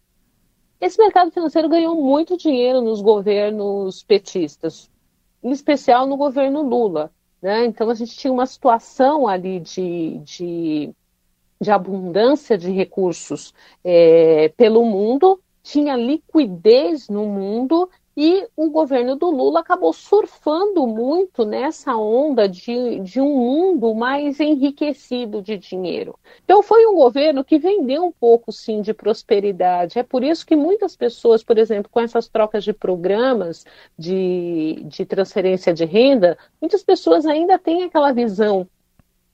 esse 0.79 0.97
mercado 0.97 1.31
financeiro 1.31 1.67
ganhou 1.67 2.01
muito 2.01 2.37
dinheiro 2.37 2.79
nos 2.79 3.01
governos 3.01 4.03
petistas, 4.03 4.89
em 5.45 5.51
especial 5.51 6.07
no 6.07 6.17
governo 6.17 6.63
Lula. 6.63 7.11
Né? 7.39 7.65
Então, 7.67 7.87
a 7.91 7.93
gente 7.93 8.17
tinha 8.17 8.33
uma 8.33 8.47
situação 8.47 9.27
ali 9.27 9.59
de, 9.59 10.17
de, 10.23 10.89
de 11.61 11.71
abundância 11.71 12.57
de 12.57 12.71
recursos 12.71 13.53
é, 13.83 14.49
pelo 14.57 14.83
mundo, 14.83 15.39
tinha 15.61 15.95
liquidez 15.95 17.07
no 17.09 17.27
mundo 17.27 17.87
e 18.17 18.47
o 18.55 18.69
governo 18.69 19.15
do 19.15 19.29
Lula 19.29 19.59
acabou 19.59 19.91
surfando 19.91 20.87
muito 20.87 21.45
nessa 21.45 21.95
onda 21.97 22.47
de, 22.47 22.99
de 23.01 23.19
um 23.19 23.35
mundo 23.35 23.93
mais 23.93 24.39
enriquecido 24.39 25.41
de 25.41 25.57
dinheiro. 25.57 26.17
Então, 26.43 26.63
foi 26.63 26.85
um 26.85 26.95
governo 26.95 27.43
que 27.43 27.59
vendeu 27.59 28.05
um 28.05 28.11
pouco, 28.11 28.51
sim, 28.51 28.81
de 28.81 28.93
prosperidade. 28.93 29.99
É 29.99 30.03
por 30.03 30.23
isso 30.23 30.45
que 30.45 30.55
muitas 30.55 30.95
pessoas, 30.95 31.43
por 31.43 31.57
exemplo, 31.57 31.91
com 31.91 31.99
essas 31.99 32.27
trocas 32.29 32.63
de 32.63 32.71
programas 32.71 33.65
de, 33.97 34.81
de 34.85 35.05
transferência 35.05 35.73
de 35.73 35.83
renda, 35.83 36.37
muitas 36.61 36.83
pessoas 36.83 37.25
ainda 37.25 37.59
têm 37.59 37.83
aquela 37.83 38.13
visão 38.13 38.67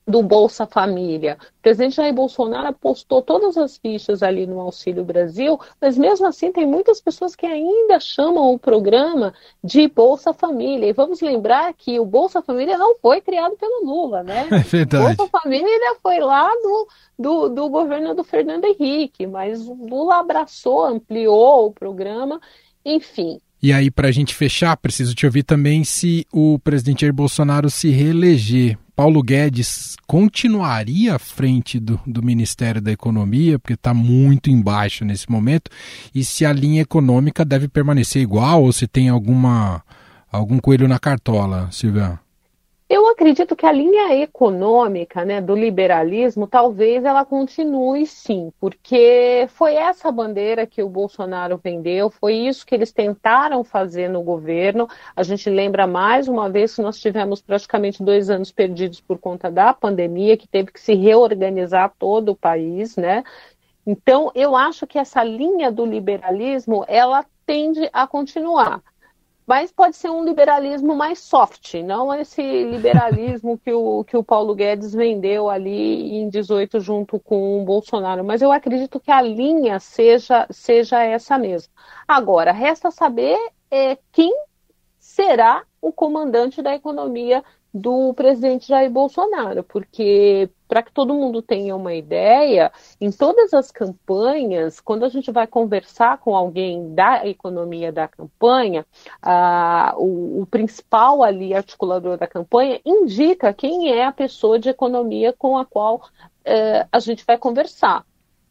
do 0.06 0.22
Bolsa 0.22 0.66
Família. 0.66 1.38
O 1.58 1.62
presidente 1.62 1.96
Jair 1.96 2.12
Bolsonaro 2.12 2.68
apostou 2.68 3.22
todas 3.22 3.56
as 3.56 3.76
fichas 3.76 4.22
ali 4.22 4.46
no 4.46 4.60
Auxílio 4.60 5.04
Brasil, 5.04 5.58
mas 5.80 5.96
mesmo 5.96 6.26
assim 6.26 6.52
tem 6.52 6.66
muitas 6.66 7.00
pessoas 7.00 7.36
que 7.36 7.46
ainda 7.46 8.00
chamam 8.00 8.52
o 8.52 8.58
programa 8.58 9.32
de 9.62 9.88
Bolsa 9.88 10.32
Família. 10.32 10.88
E 10.88 10.92
vamos 10.92 11.20
lembrar 11.20 11.72
que 11.74 12.00
o 12.00 12.04
Bolsa 12.04 12.42
Família 12.42 12.76
não 12.76 12.96
foi 12.96 13.20
criado 13.20 13.56
pelo 13.56 13.84
Lula, 13.84 14.22
né? 14.22 14.48
É 14.52 14.58
verdade. 14.58 15.04
O 15.04 15.16
Bolsa 15.16 15.30
Família 15.42 15.96
foi 16.02 16.18
lá 16.20 16.48
do, 16.62 16.88
do, 17.18 17.48
do 17.48 17.68
governo 17.68 18.14
do 18.14 18.24
Fernando 18.24 18.64
Henrique, 18.64 19.26
mas 19.26 19.66
o 19.66 19.74
Lula 19.74 20.16
abraçou, 20.18 20.84
ampliou 20.84 21.66
o 21.66 21.72
programa, 21.72 22.40
enfim. 22.84 23.40
E 23.62 23.72
aí, 23.72 23.92
para 23.92 24.08
a 24.08 24.12
gente 24.12 24.34
fechar, 24.34 24.76
preciso 24.76 25.14
te 25.14 25.24
ouvir 25.24 25.44
também 25.44 25.84
se 25.84 26.26
o 26.32 26.58
presidente 26.58 27.02
Jair 27.02 27.12
Bolsonaro 27.12 27.70
se 27.70 27.90
reeleger. 27.90 28.76
Paulo 28.96 29.22
Guedes 29.22 29.96
continuaria 30.06 31.14
à 31.14 31.18
frente 31.18 31.78
do, 31.78 31.98
do 32.04 32.22
Ministério 32.22 32.80
da 32.80 32.90
Economia, 32.90 33.60
porque 33.60 33.74
está 33.74 33.94
muito 33.94 34.50
embaixo 34.50 35.04
nesse 35.04 35.30
momento, 35.30 35.70
e 36.14 36.24
se 36.24 36.44
a 36.44 36.52
linha 36.52 36.82
econômica 36.82 37.44
deve 37.44 37.68
permanecer 37.68 38.20
igual 38.20 38.64
ou 38.64 38.72
se 38.72 38.86
tem 38.86 39.08
alguma 39.08 39.82
algum 40.30 40.58
coelho 40.58 40.88
na 40.88 40.98
cartola, 40.98 41.68
Silvia? 41.70 42.18
Eu 42.94 43.08
acredito 43.08 43.56
que 43.56 43.64
a 43.64 43.72
linha 43.72 44.14
econômica 44.22 45.24
né, 45.24 45.40
do 45.40 45.54
liberalismo, 45.54 46.46
talvez 46.46 47.02
ela 47.06 47.24
continue 47.24 48.06
sim, 48.06 48.52
porque 48.60 49.46
foi 49.48 49.76
essa 49.76 50.12
bandeira 50.12 50.66
que 50.66 50.82
o 50.82 50.90
Bolsonaro 50.90 51.56
vendeu, 51.56 52.10
foi 52.10 52.34
isso 52.34 52.66
que 52.66 52.74
eles 52.74 52.92
tentaram 52.92 53.64
fazer 53.64 54.10
no 54.10 54.22
governo. 54.22 54.86
A 55.16 55.22
gente 55.22 55.48
lembra 55.48 55.86
mais 55.86 56.28
uma 56.28 56.50
vez 56.50 56.76
que 56.76 56.82
nós 56.82 57.00
tivemos 57.00 57.40
praticamente 57.40 58.02
dois 58.02 58.28
anos 58.28 58.52
perdidos 58.52 59.00
por 59.00 59.16
conta 59.16 59.50
da 59.50 59.72
pandemia, 59.72 60.36
que 60.36 60.46
teve 60.46 60.70
que 60.70 60.78
se 60.78 60.92
reorganizar 60.92 61.94
todo 61.98 62.32
o 62.32 62.36
país, 62.36 62.98
né? 62.98 63.24
Então, 63.86 64.30
eu 64.34 64.54
acho 64.54 64.86
que 64.86 64.98
essa 64.98 65.24
linha 65.24 65.72
do 65.72 65.86
liberalismo, 65.86 66.84
ela 66.86 67.24
tende 67.46 67.88
a 67.90 68.06
continuar. 68.06 68.82
Mas 69.46 69.72
pode 69.72 69.96
ser 69.96 70.10
um 70.10 70.24
liberalismo 70.24 70.94
mais 70.94 71.18
soft, 71.18 71.74
não 71.82 72.14
esse 72.14 72.42
liberalismo 72.64 73.58
que 73.58 73.72
o, 73.72 74.04
que 74.04 74.16
o 74.16 74.22
Paulo 74.22 74.54
Guedes 74.54 74.94
vendeu 74.94 75.50
ali 75.50 76.16
em 76.16 76.28
18 76.28 76.80
junto 76.80 77.18
com 77.18 77.60
o 77.60 77.64
Bolsonaro. 77.64 78.24
Mas 78.24 78.40
eu 78.40 78.52
acredito 78.52 79.00
que 79.00 79.10
a 79.10 79.20
linha 79.20 79.80
seja, 79.80 80.46
seja 80.50 81.02
essa 81.02 81.36
mesmo. 81.36 81.72
Agora, 82.06 82.52
resta 82.52 82.90
saber 82.90 83.36
é, 83.70 83.98
quem 84.12 84.32
será 84.98 85.64
o 85.80 85.92
comandante 85.92 86.62
da 86.62 86.74
economia 86.74 87.42
do 87.72 88.12
presidente 88.14 88.68
Jair 88.68 88.90
Bolsonaro, 88.90 89.62
porque 89.62 90.50
para 90.68 90.82
que 90.82 90.92
todo 90.92 91.14
mundo 91.14 91.42
tenha 91.42 91.76
uma 91.76 91.94
ideia, 91.94 92.72
em 93.00 93.10
todas 93.10 93.52
as 93.52 93.70
campanhas, 93.70 94.80
quando 94.80 95.04
a 95.04 95.08
gente 95.08 95.30
vai 95.30 95.46
conversar 95.46 96.18
com 96.18 96.34
alguém 96.34 96.94
da 96.94 97.26
economia 97.26 97.92
da 97.92 98.08
campanha, 98.08 98.86
ah, 99.20 99.94
o, 99.96 100.42
o, 100.42 100.46
principal 100.46 101.22
ali 101.22 101.54
articulador 101.54 102.16
da 102.16 102.26
campanha 102.26 102.80
indica 102.84 103.52
quem 103.52 103.92
é 103.92 104.04
a 104.04 104.12
pessoa 104.12 104.58
de 104.58 104.70
economia 104.70 105.34
com 105.36 105.58
a 105.58 105.64
qual 105.66 106.02
eh, 106.44 106.86
a 106.90 106.98
gente 106.98 107.24
vai 107.26 107.36
conversar. 107.36 108.04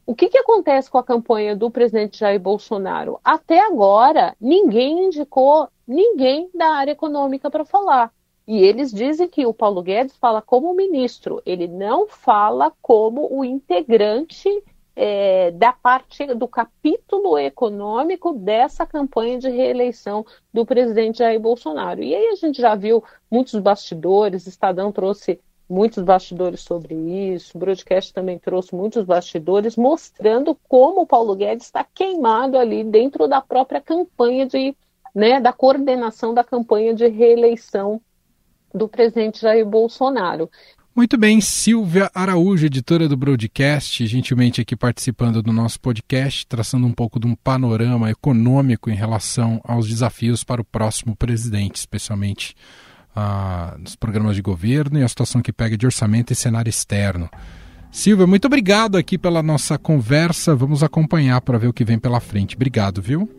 O 0.05 0.15
que, 0.15 0.29
que 0.29 0.38
acontece 0.38 0.89
com 0.89 0.97
a 0.97 1.03
campanha 1.03 1.55
do 1.55 1.71
presidente 1.71 2.19
Jair 2.19 2.39
Bolsonaro? 2.39 3.19
Até 3.23 3.60
agora, 3.65 4.36
ninguém 4.39 5.05
indicou 5.05 5.69
ninguém 5.88 6.49
da 6.53 6.67
área 6.75 6.91
econômica 6.91 7.49
para 7.49 7.65
falar. 7.65 8.12
E 8.51 8.65
eles 8.65 8.91
dizem 8.91 9.29
que 9.29 9.45
o 9.45 9.53
Paulo 9.53 9.81
Guedes 9.81 10.17
fala 10.17 10.41
como 10.41 10.73
ministro, 10.73 11.41
ele 11.45 11.69
não 11.69 12.05
fala 12.05 12.73
como 12.81 13.33
o 13.33 13.45
integrante 13.45 14.49
é, 14.93 15.51
da 15.51 15.71
parte 15.71 16.25
do 16.35 16.49
capítulo 16.49 17.37
econômico 17.37 18.33
dessa 18.33 18.85
campanha 18.85 19.39
de 19.39 19.49
reeleição 19.49 20.25
do 20.53 20.65
presidente 20.65 21.19
Jair 21.19 21.39
Bolsonaro. 21.39 22.03
E 22.03 22.13
aí 22.13 22.27
a 22.27 22.35
gente 22.35 22.61
já 22.61 22.75
viu 22.75 23.01
muitos 23.31 23.57
bastidores, 23.57 24.45
Estadão 24.45 24.91
trouxe 24.91 25.39
muitos 25.69 26.03
bastidores 26.03 26.59
sobre 26.59 26.93
isso, 26.93 27.55
o 27.55 27.59
broadcast 27.61 28.13
também 28.13 28.37
trouxe 28.37 28.75
muitos 28.75 29.05
bastidores, 29.05 29.77
mostrando 29.77 30.57
como 30.67 31.03
o 31.03 31.07
Paulo 31.07 31.37
Guedes 31.37 31.67
está 31.67 31.85
queimado 31.85 32.57
ali 32.57 32.83
dentro 32.83 33.29
da 33.29 33.39
própria 33.39 33.79
campanha 33.79 34.45
de, 34.45 34.75
né, 35.15 35.39
da 35.39 35.53
coordenação 35.53 36.33
da 36.33 36.43
campanha 36.43 36.93
de 36.93 37.07
reeleição 37.07 38.01
do 38.73 38.88
presidente 38.88 39.41
Jair 39.41 39.65
Bolsonaro. 39.65 40.49
Muito 40.93 41.17
bem, 41.17 41.39
Silvia 41.39 42.12
Araújo, 42.13 42.65
editora 42.65 43.07
do 43.07 43.15
Broadcast, 43.15 44.05
gentilmente 44.05 44.60
aqui 44.60 44.75
participando 44.75 45.41
do 45.41 45.53
nosso 45.53 45.79
podcast, 45.79 46.45
traçando 46.45 46.86
um 46.86 46.91
pouco 46.91 47.17
de 47.17 47.25
um 47.25 47.34
panorama 47.34 48.12
econômico 48.12 48.89
em 48.89 48.95
relação 48.95 49.62
aos 49.63 49.88
desafios 49.88 50.43
para 50.43 50.62
o 50.62 50.65
próximo 50.65 51.15
presidente, 51.15 51.77
especialmente 51.77 52.55
ah, 53.15 53.77
nos 53.79 53.95
programas 53.95 54.36
de 54.36 54.41
governo 54.41 54.99
e 54.99 55.03
a 55.03 55.07
situação 55.07 55.41
que 55.41 55.53
pega 55.53 55.77
de 55.77 55.86
orçamento 55.86 56.34
e 56.34 56.36
cenário 56.36 56.69
externo. 56.69 57.29
Silvia, 57.89 58.27
muito 58.27 58.45
obrigado 58.45 58.97
aqui 58.97 59.17
pela 59.17 59.41
nossa 59.41 59.77
conversa. 59.77 60.53
Vamos 60.53 60.84
acompanhar 60.84 61.39
para 61.39 61.57
ver 61.57 61.67
o 61.67 61.73
que 61.73 61.86
vem 61.86 61.99
pela 61.99 62.19
frente. 62.19 62.55
Obrigado, 62.55 63.01
viu? 63.01 63.29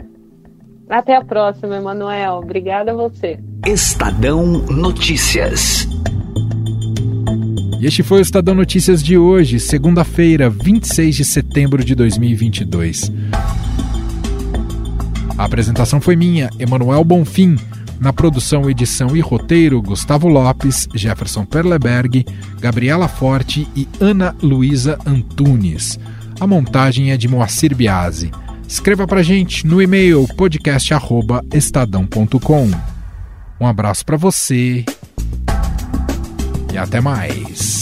Até 0.93 1.17
a 1.17 1.25
próxima, 1.25 1.77
Emanuel. 1.77 2.35
Obrigada 2.35 2.91
a 2.91 2.95
você. 2.95 3.39
Estadão 3.67 4.45
Notícias. 4.47 5.89
E 7.81 7.87
este 7.87 8.03
foi 8.03 8.19
o 8.19 8.21
Estadão 8.21 8.55
Notícias 8.55 9.03
de 9.03 9.17
hoje, 9.17 9.59
segunda-feira, 9.59 10.51
26 10.51 11.17
de 11.17 11.25
setembro 11.25 11.83
de 11.83 11.95
2022. 11.95 13.11
A 15.39 15.45
apresentação 15.45 15.99
foi 15.99 16.15
minha, 16.15 16.51
Emanuel 16.59 17.03
Bonfim. 17.05 17.57
Na 17.99 18.13
produção, 18.13 18.69
edição 18.69 19.17
e 19.17 19.21
roteiro, 19.21 19.81
Gustavo 19.81 20.29
Lopes, 20.29 20.87
Jefferson 20.95 21.47
Perleberg, 21.47 22.27
Gabriela 22.61 23.09
Forte 23.09 23.67
e 23.75 23.89
Ana 23.99 24.37
Luísa 24.43 24.99
Antunes. 25.07 25.99
A 26.39 26.47
montagem 26.47 27.13
é 27.13 27.17
de 27.17 27.29
Moacir 27.29 27.75
Biasi. 27.75 28.31
Escreva 28.69 29.07
para 29.07 29.23
gente 29.23 29.67
no 29.67 29.83
e-mail 29.83 30.27
podcast@estadão.com. 30.37 32.71
Um 33.61 33.67
abraço 33.67 34.05
para 34.05 34.17
você 34.17 34.85
e 36.73 36.79
até 36.79 37.01
mais. 37.01 37.82